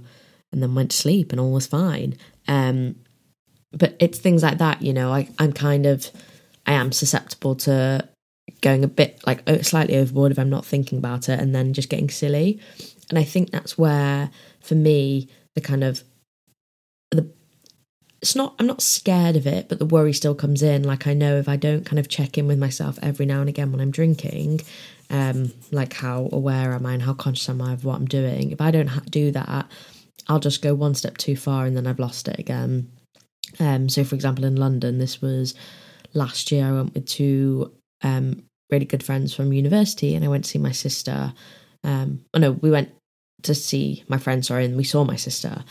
and 0.51 0.61
then 0.61 0.75
went 0.75 0.91
to 0.91 0.97
sleep, 0.97 1.31
and 1.31 1.39
all 1.39 1.53
was 1.53 1.67
fine. 1.67 2.17
Um, 2.49 2.95
but 3.77 3.95
it's 3.99 4.19
things 4.19 4.43
like 4.43 4.57
that, 4.57 4.81
you 4.81 4.93
know. 4.93 5.13
I, 5.13 5.29
I'm 5.39 5.53
kind 5.53 5.85
of, 5.85 6.09
I 6.65 6.73
am 6.73 6.91
susceptible 6.91 7.55
to 7.55 8.07
going 8.61 8.83
a 8.83 8.87
bit 8.87 9.21
like 9.27 9.43
slightly 9.63 9.97
overboard 9.97 10.31
if 10.31 10.39
I'm 10.39 10.49
not 10.49 10.65
thinking 10.65 10.97
about 10.97 11.29
it, 11.29 11.39
and 11.39 11.53
then 11.53 11.73
just 11.73 11.89
getting 11.89 12.09
silly. 12.09 12.59
And 13.09 13.17
I 13.17 13.23
think 13.23 13.51
that's 13.51 13.77
where, 13.77 14.29
for 14.61 14.75
me, 14.75 15.29
the 15.55 15.61
kind 15.61 15.83
of 15.83 16.03
the 17.11 17.29
it's 18.21 18.35
not 18.35 18.55
I'm 18.59 18.67
not 18.67 18.81
scared 18.81 19.35
of 19.35 19.45
it, 19.45 19.69
but 19.69 19.79
the 19.79 19.85
worry 19.85 20.13
still 20.13 20.35
comes 20.35 20.63
in. 20.63 20.83
Like 20.83 21.07
I 21.07 21.13
know 21.13 21.37
if 21.37 21.47
I 21.47 21.55
don't 21.55 21.85
kind 21.85 21.99
of 21.99 22.09
check 22.09 22.37
in 22.37 22.47
with 22.47 22.57
myself 22.57 22.97
every 23.01 23.25
now 23.25 23.41
and 23.41 23.49
again 23.49 23.71
when 23.71 23.81
I'm 23.81 23.91
drinking, 23.91 24.61
um, 25.09 25.53
like 25.71 25.93
how 25.93 26.29
aware 26.31 26.73
am 26.73 26.85
I 26.85 26.93
and 26.93 27.03
how 27.03 27.13
conscious 27.13 27.47
am 27.49 27.61
I 27.61 27.73
of 27.73 27.85
what 27.85 27.95
I'm 27.95 28.05
doing? 28.05 28.51
If 28.51 28.59
I 28.59 28.71
don't 28.71 29.11
do 29.11 29.31
that, 29.31 29.67
I'll 30.27 30.39
just 30.39 30.61
go 30.61 30.73
one 30.73 30.95
step 30.95 31.17
too 31.17 31.35
far 31.35 31.65
and 31.65 31.77
then 31.77 31.87
I've 31.87 31.99
lost 31.99 32.27
it 32.27 32.39
again. 32.39 32.91
Um, 33.59 33.89
so, 33.89 34.03
for 34.03 34.15
example, 34.15 34.45
in 34.45 34.55
London, 34.55 34.97
this 34.97 35.21
was 35.21 35.55
last 36.13 36.51
year. 36.51 36.65
I 36.65 36.71
went 36.71 36.93
with 36.93 37.05
two 37.05 37.71
um, 38.03 38.43
really 38.69 38.85
good 38.85 39.03
friends 39.03 39.33
from 39.33 39.53
university, 39.53 40.15
and 40.15 40.23
I 40.23 40.27
went 40.27 40.45
to 40.45 40.49
see 40.49 40.59
my 40.59 40.71
sister. 40.71 41.33
Um, 41.83 42.21
oh 42.33 42.39
no, 42.39 42.51
we 42.51 42.69
went 42.69 42.91
to 43.43 43.55
see 43.55 44.03
my 44.07 44.17
friend. 44.17 44.45
Sorry, 44.45 44.65
and 44.65 44.77
we 44.77 44.83
saw 44.83 45.03
my 45.03 45.15
sister. 45.15 45.63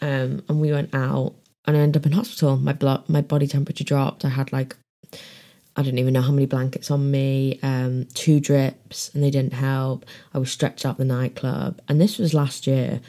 Um, 0.00 0.42
and 0.48 0.60
we 0.60 0.72
went 0.72 0.94
out, 0.94 1.34
and 1.66 1.76
I 1.76 1.80
ended 1.80 2.02
up 2.02 2.06
in 2.06 2.12
hospital. 2.12 2.56
My 2.56 2.72
blood, 2.72 3.08
my 3.08 3.20
body 3.20 3.46
temperature 3.46 3.84
dropped. 3.84 4.24
I 4.24 4.30
had 4.30 4.52
like 4.52 4.76
I 5.78 5.82
don't 5.82 5.98
even 5.98 6.12
know 6.12 6.22
how 6.22 6.32
many 6.32 6.46
blankets 6.46 6.90
on 6.90 7.08
me, 7.08 7.60
um, 7.62 8.06
two 8.12 8.40
drips, 8.40 9.14
and 9.14 9.22
they 9.22 9.30
didn't 9.30 9.52
help. 9.52 10.06
I 10.34 10.38
was 10.38 10.50
stretched 10.50 10.84
out 10.84 10.98
the 10.98 11.04
nightclub, 11.04 11.80
and 11.88 12.00
this 12.00 12.18
was 12.18 12.34
last 12.34 12.66
year. 12.66 13.00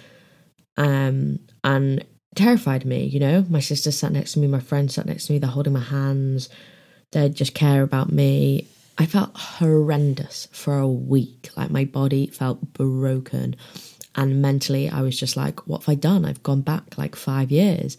Um, 0.77 1.39
and 1.63 2.05
terrified 2.35 2.85
me, 2.85 3.05
you 3.05 3.19
know. 3.19 3.45
My 3.49 3.59
sister 3.59 3.91
sat 3.91 4.11
next 4.11 4.33
to 4.33 4.39
me, 4.39 4.47
my 4.47 4.59
friend 4.59 4.91
sat 4.91 5.05
next 5.05 5.27
to 5.27 5.33
me, 5.33 5.39
they're 5.39 5.49
holding 5.49 5.73
my 5.73 5.79
hands, 5.79 6.49
they 7.11 7.29
just 7.29 7.53
care 7.53 7.83
about 7.83 8.11
me. 8.11 8.67
I 8.97 9.05
felt 9.05 9.35
horrendous 9.35 10.47
for 10.51 10.77
a 10.77 10.87
week. 10.87 11.49
Like 11.55 11.71
my 11.71 11.85
body 11.85 12.27
felt 12.27 12.73
broken. 12.73 13.55
And 14.15 14.41
mentally, 14.41 14.89
I 14.89 15.01
was 15.01 15.17
just 15.17 15.37
like, 15.37 15.65
what 15.67 15.83
have 15.83 15.89
I 15.89 15.95
done? 15.95 16.25
I've 16.25 16.43
gone 16.43 16.61
back 16.61 16.97
like 16.97 17.15
five 17.15 17.51
years. 17.51 17.97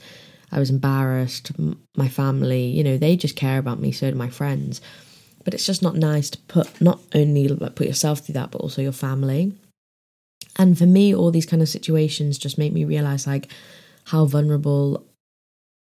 I 0.53 0.59
was 0.59 0.69
embarrassed. 0.69 1.53
My 1.97 2.09
family, 2.09 2.67
you 2.67 2.85
know, 2.85 2.99
they 2.99 3.17
just 3.17 3.37
care 3.37 3.59
about 3.59 3.81
me, 3.81 3.93
so 3.93 4.11
do 4.11 4.17
my 4.17 4.29
friends. 4.29 4.81
but 5.45 5.55
it's 5.55 5.67
just 5.67 5.83
not 5.83 5.97
nice 5.97 6.31
to 6.31 6.39
put 6.49 6.81
not 6.81 7.01
only 7.15 7.49
like 7.49 7.75
put 7.75 7.87
yourself 7.87 8.21
through 8.21 8.35
that, 8.35 8.51
but 8.51 8.61
also 8.61 8.83
your 8.83 8.93
family. 8.93 9.53
And 10.57 10.77
for 10.77 10.87
me, 10.87 11.15
all 11.15 11.31
these 11.31 11.47
kind 11.47 11.63
of 11.63 11.69
situations 11.69 12.39
just 12.39 12.59
make 12.59 12.73
me 12.73 12.85
realize 12.85 13.27
like 13.27 13.49
how 14.05 14.25
vulnerable 14.25 15.07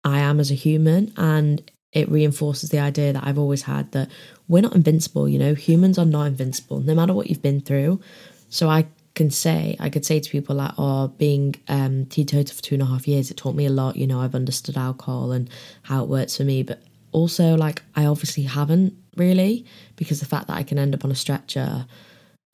I 0.03 0.19
am 0.19 0.39
as 0.39 0.51
a 0.51 0.55
human. 0.55 1.13
And 1.17 1.69
it 1.91 2.09
reinforces 2.09 2.69
the 2.69 2.79
idea 2.79 3.13
that 3.13 3.25
I've 3.25 3.39
always 3.39 3.63
had 3.63 3.91
that 3.93 4.09
we're 4.47 4.61
not 4.61 4.75
invincible, 4.75 5.27
you 5.29 5.39
know, 5.39 5.53
humans 5.55 5.97
are 5.97 6.05
not 6.05 6.25
invincible, 6.25 6.81
no 6.81 6.93
matter 6.93 7.13
what 7.13 7.27
you've 7.27 7.41
been 7.41 7.61
through. 7.61 8.01
So 8.49 8.69
I 8.69 8.87
can 9.15 9.31
say, 9.31 9.77
I 9.79 9.89
could 9.89 10.05
say 10.05 10.19
to 10.19 10.29
people 10.29 10.57
like, 10.57 10.73
oh, 10.77 11.07
being 11.07 11.55
um, 11.69 12.05
teetotal 12.05 12.53
for 12.53 12.61
two 12.61 12.75
and 12.75 12.81
a 12.81 12.85
half 12.85 13.07
years, 13.07 13.31
it 13.31 13.37
taught 13.37 13.55
me 13.55 13.65
a 13.65 13.69
lot. 13.71 13.95
You 13.95 14.07
know, 14.07 14.19
I've 14.19 14.35
understood 14.35 14.77
alcohol 14.77 15.31
and 15.31 15.49
how 15.83 16.03
it 16.03 16.09
works 16.09 16.37
for 16.37 16.43
me. 16.43 16.63
But 16.63 16.83
also, 17.13 17.55
like, 17.55 17.81
I 17.95 18.05
obviously 18.05 18.43
haven't 18.43 18.93
really 19.15 19.65
because 19.95 20.19
the 20.19 20.25
fact 20.25 20.47
that 20.47 20.57
I 20.57 20.63
can 20.63 20.77
end 20.77 20.93
up 20.93 21.05
on 21.05 21.11
a 21.11 21.15
stretcher 21.15 21.87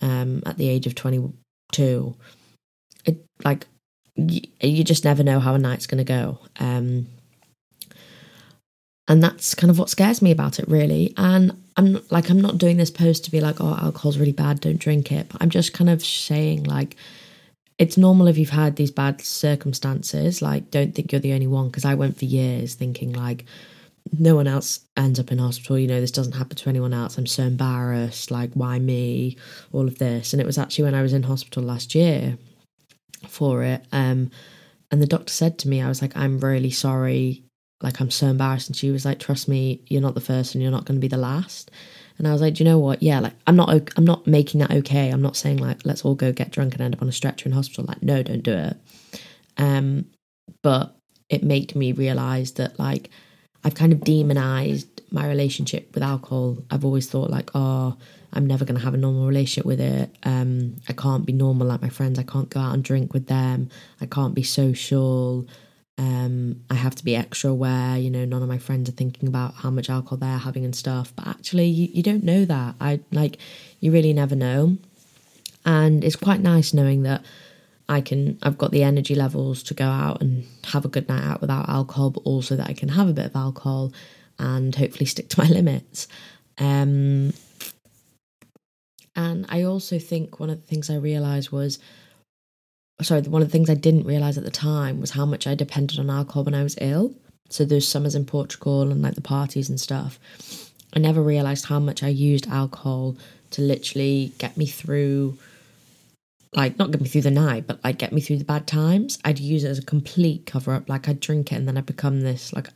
um, 0.02 0.44
at 0.46 0.58
the 0.58 0.70
age 0.70 0.86
of 0.86 0.94
22, 0.94 2.16
it, 3.06 3.26
like, 3.44 3.66
you, 4.16 4.42
you 4.60 4.84
just 4.84 5.06
never 5.06 5.24
know 5.24 5.40
how 5.40 5.56
a 5.56 5.58
night's 5.58 5.88
going 5.88 5.98
to 5.98 6.04
go. 6.04 6.40
Um, 6.60 7.08
and 9.08 9.22
that's 9.22 9.56
kind 9.56 9.70
of 9.70 9.78
what 9.78 9.90
scares 9.90 10.22
me 10.22 10.32
about 10.32 10.60
it 10.60 10.68
really. 10.68 11.14
And 11.18 11.58
i'm 11.78 12.02
like 12.10 12.30
i'm 12.30 12.42
not 12.42 12.58
doing 12.58 12.78
this 12.78 12.92
post 12.92 13.24
to 13.24 13.32
be 13.32 13.40
like 13.40 13.62
oh 13.62 13.78
alcohol's 13.82 14.18
really 14.18 14.32
bad 14.32 14.60
don't 14.60 14.80
drink 14.80 15.12
it. 15.12 15.30
But 15.30 15.42
i'm 15.42 15.50
just 15.50 15.74
kind 15.74 15.90
of 15.90 16.04
saying 16.04 16.64
like 16.64 16.96
it's 17.78 17.98
normal 17.98 18.28
if 18.28 18.38
you've 18.38 18.50
had 18.50 18.76
these 18.76 18.92
bad 18.92 19.22
circumstances 19.22 20.42
like 20.42 20.70
don't 20.72 20.94
think 20.94 21.12
you're 21.12 21.22
the 21.22 21.34
only 21.34 21.48
one 21.48 21.68
because 21.68 21.86
i 21.86 21.94
went 21.94 22.18
for 22.18 22.26
years 22.26 22.76
thinking 22.76 23.14
like 23.14 23.46
no 24.18 24.36
one 24.36 24.48
else 24.48 24.82
ends 24.98 25.20
up 25.20 25.32
in 25.32 25.38
hospital 25.38 25.80
you 25.80 25.88
know 25.88 26.02
this 26.02 26.12
doesn't 26.12 26.34
happen 26.34 26.56
to 26.56 26.70
anyone 26.70 26.94
else 26.94 27.18
i'm 27.18 27.26
so 27.26 27.44
embarrassed 27.44 28.32
like 28.32 28.52
why 28.54 28.80
me 28.80 29.38
all 29.72 29.88
of 29.88 29.98
this. 29.98 30.34
And 30.34 30.42
it 30.42 30.46
was 30.46 30.58
actually 30.58 30.86
when 30.86 30.96
i 30.96 31.02
was 31.02 31.14
in 31.14 31.24
hospital 31.24 31.64
last 31.64 31.96
year 31.96 32.38
for 33.28 33.64
it 33.64 33.86
um 33.92 34.30
and 34.92 35.02
the 35.02 35.08
doctor 35.08 35.32
said 35.32 35.58
to 35.58 35.68
me 35.68 35.82
i 35.82 35.88
was 35.88 36.02
like 36.02 36.16
i'm 36.16 36.40
really 36.40 36.72
sorry 36.72 37.44
like 37.84 38.00
I'm 38.00 38.12
so 38.12 38.28
embarrassed. 38.28 38.70
And 38.70 38.76
she 38.76 38.92
was 38.92 39.06
like, 39.06 39.20
trust 39.20 39.48
me, 39.48 39.82
you're 39.88 40.02
not 40.02 40.16
the 40.16 40.22
first 40.22 40.54
and 40.54 40.62
you're 40.62 40.72
not 40.72 40.86
going 40.86 40.98
to 40.98 41.02
be 41.02 41.08
the 41.08 41.18
last. 41.18 41.72
And 42.18 42.28
I 42.28 42.32
was 42.32 42.42
like, 42.42 42.56
do 42.56 42.64
you 42.64 42.70
know 42.70 42.80
what? 42.80 43.02
Yeah, 43.02 43.20
like 43.20 43.34
I'm 43.48 43.56
not, 43.56 43.70
I'm 43.98 44.06
not 44.06 44.28
making 44.28 44.60
that 44.60 44.72
okay. 44.72 45.10
I'm 45.10 45.22
not 45.22 45.36
saying 45.36 45.58
like, 45.58 45.80
let's 45.86 46.06
all 46.06 46.16
go 46.16 46.32
get 46.32 46.52
drunk 46.52 46.74
and 46.74 46.82
end 46.82 46.96
up 46.96 47.02
on 47.02 47.10
a 47.10 47.14
stretcher 47.14 47.48
in 47.48 47.54
hospital. 47.54 47.86
Like, 47.86 48.04
no, 48.04 48.22
don't 48.22 48.44
do 48.44 48.54
it. 48.54 48.78
Um, 49.58 50.06
but 50.62 50.96
it 51.30 51.44
made 51.44 51.76
me 51.76 51.92
realize 51.92 52.54
that 52.54 52.78
like 52.78 53.10
I've 53.64 53.76
kind 53.76 53.94
of 53.94 54.04
demonized 54.04 55.02
my 55.12 55.28
relationship 55.28 55.94
with 55.94 56.04
alcohol. 56.04 56.58
I've 56.70 56.86
always 56.86 57.10
thought 57.10 57.30
like, 57.30 57.50
oh, 57.56 57.98
I'm 58.34 58.48
never 58.48 58.66
going 58.66 58.78
to 58.78 58.84
have 58.84 58.94
a 58.94 58.98
normal 58.98 59.28
relationship 59.28 59.66
with 59.66 59.82
it. 59.82 60.16
Um, 60.24 60.78
I 60.88 60.94
can't 60.94 61.26
be 61.26 61.34
normal 61.34 61.68
like 61.68 61.82
my 61.82 61.90
friends. 61.90 62.18
I 62.18 62.24
can't 62.24 62.50
go 62.50 62.60
out 62.60 62.74
and 62.74 62.84
drink 62.84 63.14
with 63.14 63.28
them. 63.28 63.70
I 64.00 64.06
can't 64.06 64.34
be 64.34 64.44
social. 64.44 65.48
Um, 65.98 66.62
I 66.70 66.76
have 66.76 66.96
to 66.96 67.04
be 67.04 67.16
extra 67.16 67.52
aware, 67.52 67.98
you 67.98 68.10
know, 68.10 68.26
none 68.26 68.42
of 68.42 68.48
my 68.48 68.58
friends 68.58 68.90
are 68.90 68.94
thinking 68.94 69.28
about 69.28 69.54
how 69.56 69.70
much 69.70 69.90
alcohol 69.90 70.18
they're 70.18 70.38
having 70.38 70.66
and 70.66 70.76
stuff. 70.76 71.14
But 71.16 71.28
actually, 71.28 71.68
you, 71.68 71.90
you 71.94 72.02
don't 72.02 72.24
know 72.24 72.46
that. 72.46 72.76
I 72.80 73.02
like, 73.12 73.38
you 73.80 73.92
really 73.92 74.14
never 74.14 74.36
know. 74.36 74.78
And 75.66 76.04
it's 76.04 76.16
quite 76.16 76.40
nice 76.40 76.74
knowing 76.74 77.04
that 77.04 77.24
I 77.88 78.02
can, 78.02 78.40
I've 78.42 78.58
got 78.58 78.72
the 78.72 78.84
energy 78.84 79.14
levels 79.14 79.62
to 79.64 79.74
go 79.74 79.86
out 79.86 80.22
and 80.22 80.46
have 80.66 80.86
a 80.86 80.90
good 80.90 81.08
night 81.08 81.24
out 81.24 81.42
without 81.42 81.70
alcohol, 81.70 82.10
but 82.10 82.22
also 82.22 82.56
that 82.56 82.70
I 82.70 82.74
can 82.74 82.90
have 82.90 83.10
a 83.10 83.14
bit 83.14 83.26
of 83.26 83.36
alcohol 83.36 83.94
and 84.40 84.74
hopefully 84.74 85.06
stick 85.06 85.30
to 85.30 85.40
my 85.40 85.48
limits. 85.50 86.08
Um, 86.58 87.34
and 89.16 89.46
I 89.50 89.64
also 89.64 90.00
think 90.00 90.40
one 90.40 90.50
of 90.50 90.62
the 90.62 90.68
things 90.68 90.90
I 90.90 90.96
realized 90.96 91.52
was 91.52 91.80
sorry, 93.02 93.22
one 93.22 93.42
of 93.42 93.48
the 93.48 93.52
things 93.52 93.70
I 93.70 93.76
didn't 93.76 94.06
realize 94.06 94.38
at 94.38 94.44
the 94.44 94.52
time 94.52 95.00
was 95.00 95.12
how 95.12 95.26
much 95.26 95.48
I 95.48 95.56
depended 95.56 96.00
on 96.00 96.10
alcohol 96.10 96.44
when 96.44 96.54
I 96.54 96.64
was 96.64 96.78
ill. 96.80 97.14
So 97.50 97.66
those 97.66 97.88
summers 97.88 98.16
in 98.16 98.26
Portugal 98.26 98.92
and 98.92 99.02
like 99.02 99.16
the 99.16 99.22
parties 99.22 99.70
and 99.70 99.80
stuff. 99.80 100.20
I 100.94 101.00
never 101.00 101.22
realized 101.22 101.66
how 101.66 101.80
much 101.80 102.04
I 102.04 102.10
used 102.10 102.48
alcohol 102.48 103.18
to 103.52 103.62
literally 103.62 104.34
get 104.38 104.58
me 104.58 104.66
through 104.66 105.38
like 106.54 106.78
not 106.78 106.92
get 106.92 107.00
me 107.00 107.08
through 107.08 107.22
the 107.22 107.32
night, 107.32 107.66
but 107.66 107.82
like 107.84 107.98
get 107.98 108.12
me 108.12 108.20
through 108.20 108.38
the 108.38 108.44
bad 108.44 108.68
times. 108.68 109.20
I'd 109.24 109.40
use 109.40 109.64
it 109.64 109.70
as 109.70 109.80
a 109.80 109.86
complete 109.86 110.46
cover 110.46 110.74
up. 110.74 110.90
Like 110.90 111.08
I'd 111.08 111.22
drink 111.22 111.52
it 111.52 111.56
and 111.56 111.68
then 111.68 111.78
I'd 111.78 111.86
become 111.86 112.22
this 112.22 112.52
like 112.54 112.68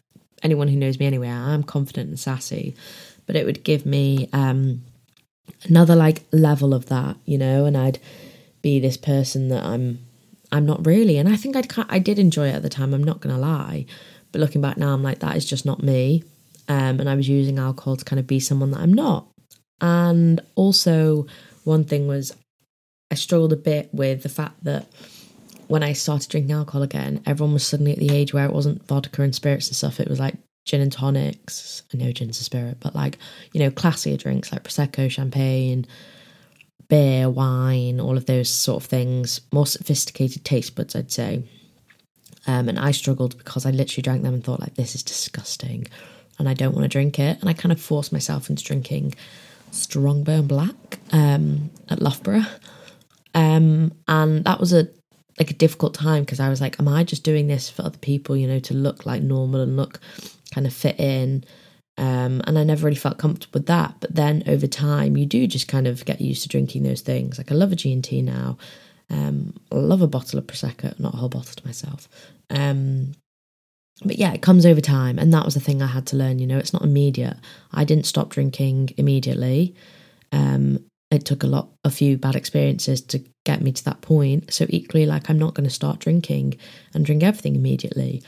anyone 0.43 0.67
who 0.67 0.77
knows 0.77 0.99
me 0.99 1.05
anyway, 1.05 1.29
I'm 1.29 1.63
confident 1.63 2.09
and 2.09 2.19
sassy. 2.19 2.75
But 3.25 3.35
it 3.35 3.45
would 3.45 3.63
give 3.63 3.85
me 3.85 4.29
um 4.33 4.81
another 5.63 5.95
like 5.95 6.23
level 6.31 6.73
of 6.73 6.87
that, 6.87 7.17
you 7.25 7.37
know, 7.37 7.65
and 7.65 7.77
I'd 7.77 7.99
be 8.61 8.79
this 8.79 8.97
person 8.97 9.49
that 9.49 9.63
I'm 9.63 9.99
I'm 10.51 10.65
not 10.65 10.85
really. 10.85 11.17
And 11.17 11.29
I 11.29 11.35
think 11.35 11.55
I'd 11.55 11.67
I 11.89 11.99
did 11.99 12.19
enjoy 12.19 12.47
it 12.47 12.55
at 12.55 12.63
the 12.63 12.69
time. 12.69 12.93
I'm 12.93 13.03
not 13.03 13.21
gonna 13.21 13.37
lie, 13.37 13.85
but 14.31 14.41
looking 14.41 14.61
back 14.61 14.77
now, 14.77 14.93
I'm 14.93 15.03
like 15.03 15.19
that 15.19 15.35
is 15.35 15.45
just 15.45 15.65
not 15.65 15.83
me. 15.83 16.23
Um, 16.67 16.99
and 16.99 17.09
I 17.09 17.15
was 17.15 17.29
using 17.29 17.59
alcohol 17.59 17.95
to 17.95 18.05
kind 18.05 18.19
of 18.19 18.25
be 18.25 18.39
someone 18.39 18.71
that 18.71 18.79
I'm 18.79 18.93
not. 18.93 19.27
And 19.81 20.41
also, 20.55 21.27
one 21.63 21.83
thing 21.83 22.07
was 22.07 22.35
I 23.11 23.15
struggled 23.15 23.53
a 23.53 23.57
bit 23.57 23.89
with 23.93 24.23
the 24.23 24.29
fact 24.29 24.63
that 24.63 24.87
when 25.67 25.83
I 25.83 25.93
started 25.93 26.29
drinking 26.29 26.53
alcohol 26.53 26.83
again, 26.83 27.21
everyone 27.25 27.53
was 27.53 27.65
suddenly 27.65 27.91
at 27.91 27.99
the 27.99 28.11
age 28.11 28.33
where 28.33 28.45
it 28.45 28.53
wasn't 28.53 28.85
vodka 28.87 29.21
and 29.21 29.35
spirits 29.35 29.67
and 29.67 29.75
stuff. 29.75 29.99
It 29.99 30.09
was 30.09 30.19
like 30.19 30.35
gin 30.65 30.81
and 30.81 30.91
tonics. 30.91 31.83
I 31.93 31.97
know 31.97 32.11
gin's 32.11 32.41
a 32.41 32.43
spirit, 32.43 32.77
but 32.79 32.95
like, 32.95 33.17
you 33.53 33.59
know, 33.59 33.71
classier 33.71 34.17
drinks 34.17 34.51
like 34.51 34.63
Prosecco, 34.63 35.09
champagne, 35.09 35.85
beer, 36.89 37.29
wine, 37.29 37.99
all 37.99 38.17
of 38.17 38.25
those 38.25 38.49
sort 38.49 38.83
of 38.83 38.89
things, 38.89 39.41
more 39.51 39.67
sophisticated 39.67 40.43
taste 40.43 40.75
buds, 40.75 40.95
I'd 40.95 41.11
say. 41.11 41.43
Um, 42.47 42.69
and 42.69 42.77
I 42.77 42.91
struggled 42.91 43.37
because 43.37 43.65
I 43.65 43.71
literally 43.71 44.03
drank 44.03 44.23
them 44.23 44.33
and 44.33 44.43
thought, 44.43 44.59
like, 44.59 44.75
this 44.75 44.95
is 44.95 45.03
disgusting 45.03 45.87
and 46.37 46.49
I 46.49 46.53
don't 46.53 46.73
want 46.73 46.83
to 46.83 46.89
drink 46.89 47.17
it. 47.19 47.39
And 47.39 47.49
I 47.49 47.53
kind 47.53 47.71
of 47.71 47.79
forced 47.79 48.11
myself 48.11 48.49
into 48.49 48.63
drinking 48.63 49.15
Strongbow 49.71 50.41
Black 50.43 50.99
um, 51.11 51.69
at 51.89 52.01
Loughborough. 52.01 52.45
Um, 53.33 53.93
and 54.07 54.43
that 54.45 54.59
was 54.59 54.73
a 54.73 54.87
like 55.39 55.51
a 55.51 55.55
difficult 55.55 55.93
time 55.93 56.23
because 56.23 56.39
I 56.39 56.49
was 56.49 56.61
like, 56.61 56.79
am 56.79 56.87
I 56.87 57.03
just 57.03 57.23
doing 57.23 57.47
this 57.47 57.69
for 57.69 57.83
other 57.83 57.97
people, 57.97 58.37
you 58.37 58.47
know, 58.47 58.59
to 58.59 58.73
look 58.73 59.05
like 59.05 59.21
normal 59.21 59.61
and 59.61 59.75
look 59.75 59.99
kind 60.53 60.65
of 60.65 60.73
fit 60.73 60.99
in? 60.99 61.43
Um, 61.97 62.41
and 62.45 62.57
I 62.57 62.63
never 62.63 62.85
really 62.85 62.95
felt 62.95 63.17
comfortable 63.17 63.59
with 63.59 63.67
that. 63.67 63.95
But 63.99 64.15
then 64.15 64.43
over 64.47 64.67
time, 64.67 65.17
you 65.17 65.25
do 65.25 65.47
just 65.47 65.67
kind 65.67 65.87
of 65.87 66.05
get 66.05 66.21
used 66.21 66.43
to 66.43 66.49
drinking 66.49 66.83
those 66.83 67.01
things. 67.01 67.37
Like 67.37 67.51
I 67.51 67.55
love 67.55 67.71
a 67.71 67.75
G&T 67.75 68.21
now. 68.21 68.57
Um, 69.09 69.53
I 69.71 69.75
love 69.75 70.01
a 70.01 70.07
bottle 70.07 70.39
of 70.39 70.47
Prosecco, 70.47 70.97
not 70.99 71.13
a 71.13 71.17
whole 71.17 71.29
bottle 71.29 71.53
to 71.55 71.65
myself. 71.65 72.09
Um, 72.49 73.13
but 74.03 74.17
yeah, 74.17 74.33
it 74.33 74.41
comes 74.41 74.65
over 74.65 74.81
time. 74.81 75.19
And 75.19 75.33
that 75.33 75.45
was 75.45 75.53
the 75.53 75.59
thing 75.59 75.81
I 75.81 75.87
had 75.87 76.07
to 76.07 76.17
learn, 76.17 76.39
you 76.39 76.47
know, 76.47 76.57
it's 76.57 76.73
not 76.73 76.83
immediate. 76.83 77.37
I 77.71 77.85
didn't 77.85 78.05
stop 78.05 78.29
drinking 78.29 78.89
immediately. 78.97 79.75
Um, 80.31 80.83
it 81.11 81.25
took 81.25 81.43
a 81.43 81.47
lot, 81.47 81.69
a 81.83 81.91
few 81.91 82.17
bad 82.17 82.35
experiences 82.35 83.01
to 83.01 83.23
get 83.45 83.61
me 83.61 83.71
to 83.71 83.83
that 83.85 84.01
point. 84.01 84.53
So 84.53 84.65
equally, 84.69 85.05
like 85.05 85.29
I'm 85.29 85.39
not 85.39 85.53
going 85.53 85.67
to 85.67 85.73
start 85.73 85.99
drinking 85.99 86.57
and 86.93 87.05
drink 87.05 87.23
everything 87.23 87.55
immediately. 87.55 88.23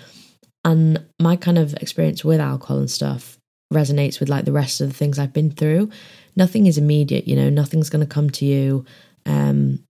And 0.63 1.03
my 1.19 1.35
kind 1.35 1.57
of 1.57 1.73
experience 1.75 2.23
with 2.23 2.39
alcohol 2.39 2.79
and 2.79 2.91
stuff 2.91 3.37
resonates 3.73 4.19
with 4.19 4.29
like 4.29 4.45
the 4.45 4.51
rest 4.51 4.79
of 4.81 4.87
the 4.87 4.93
things 4.93 5.19
I've 5.19 5.33
been 5.33 5.51
through. 5.51 5.89
Nothing 6.35 6.67
is 6.67 6.77
immediate, 6.77 7.27
you 7.27 7.35
know, 7.35 7.49
nothing's 7.49 7.89
going 7.89 8.05
to 8.05 8.13
come 8.13 8.29
to 8.31 8.45
you. 8.45 8.85
Um, 9.25 9.83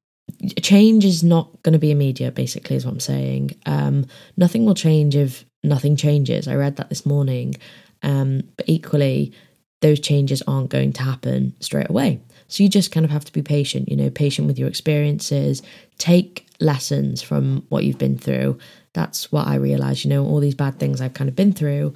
change 0.61 1.05
is 1.05 1.23
not 1.23 1.61
going 1.63 1.73
to 1.73 1.79
be 1.79 1.91
immediate, 1.91 2.35
basically, 2.35 2.75
is 2.75 2.85
what 2.85 2.93
I'm 2.93 2.99
saying. 2.99 3.51
Um, 3.65 4.05
nothing 4.35 4.65
will 4.65 4.75
change 4.75 5.15
if 5.15 5.45
nothing 5.63 5.95
changes. 5.95 6.47
I 6.47 6.55
read 6.55 6.77
that 6.77 6.89
this 6.89 7.05
morning. 7.05 7.55
Um, 8.03 8.43
but 8.55 8.67
equally, 8.69 9.33
those 9.81 9.99
changes 9.99 10.41
aren't 10.47 10.69
going 10.69 10.93
to 10.93 11.03
happen 11.03 11.55
straight 11.59 11.89
away. 11.89 12.21
So 12.47 12.63
you 12.63 12.69
just 12.69 12.91
kind 12.91 13.05
of 13.05 13.11
have 13.11 13.25
to 13.25 13.33
be 13.33 13.41
patient, 13.41 13.89
you 13.89 13.95
know, 13.95 14.09
patient 14.09 14.47
with 14.47 14.57
your 14.57 14.69
experiences, 14.69 15.61
take 15.97 16.47
lessons 16.59 17.21
from 17.21 17.65
what 17.69 17.83
you've 17.83 17.97
been 17.97 18.17
through. 18.17 18.57
That's 18.93 19.31
what 19.31 19.47
I 19.47 19.55
realized, 19.55 20.03
you 20.03 20.09
know, 20.09 20.25
all 20.25 20.39
these 20.39 20.55
bad 20.55 20.79
things 20.79 21.01
I've 21.01 21.13
kind 21.13 21.29
of 21.29 21.35
been 21.35 21.53
through. 21.53 21.93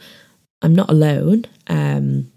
I'm 0.62 0.76
not 0.76 0.90
alone. 0.90 1.46
Um, 1.68 2.32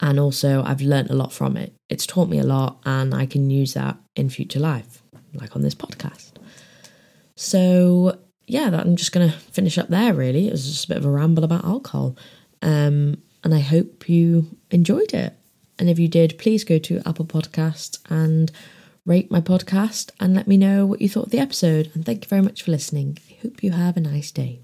and 0.00 0.18
also, 0.18 0.62
I've 0.64 0.80
learned 0.80 1.10
a 1.10 1.14
lot 1.14 1.32
from 1.32 1.56
it. 1.56 1.72
It's 1.88 2.06
taught 2.06 2.28
me 2.28 2.40
a 2.40 2.44
lot, 2.44 2.80
and 2.84 3.14
I 3.14 3.24
can 3.24 3.50
use 3.50 3.74
that 3.74 3.96
in 4.16 4.30
future 4.30 4.58
life, 4.58 5.00
like 5.34 5.54
on 5.54 5.62
this 5.62 5.76
podcast. 5.76 6.32
So, 7.36 8.18
yeah, 8.48 8.68
that, 8.68 8.80
I'm 8.80 8.96
just 8.96 9.12
going 9.12 9.30
to 9.30 9.38
finish 9.38 9.78
up 9.78 9.88
there, 9.88 10.12
really. 10.12 10.48
It 10.48 10.52
was 10.52 10.66
just 10.66 10.86
a 10.86 10.88
bit 10.88 10.96
of 10.96 11.04
a 11.04 11.10
ramble 11.10 11.44
about 11.44 11.64
alcohol. 11.64 12.16
Um, 12.62 13.22
and 13.44 13.54
I 13.54 13.60
hope 13.60 14.08
you 14.08 14.58
enjoyed 14.70 15.14
it. 15.14 15.34
And 15.82 15.90
if 15.90 15.98
you 15.98 16.06
did, 16.06 16.38
please 16.38 16.62
go 16.62 16.78
to 16.78 17.02
Apple 17.04 17.24
Podcasts 17.24 17.98
and 18.08 18.52
rate 19.04 19.32
my 19.32 19.40
podcast 19.40 20.12
and 20.20 20.32
let 20.32 20.46
me 20.46 20.56
know 20.56 20.86
what 20.86 21.00
you 21.00 21.08
thought 21.08 21.24
of 21.24 21.30
the 21.32 21.40
episode. 21.40 21.90
And 21.92 22.06
thank 22.06 22.22
you 22.22 22.28
very 22.28 22.40
much 22.40 22.62
for 22.62 22.70
listening. 22.70 23.18
I 23.28 23.42
hope 23.42 23.64
you 23.64 23.72
have 23.72 23.96
a 23.96 24.00
nice 24.00 24.30
day. 24.30 24.60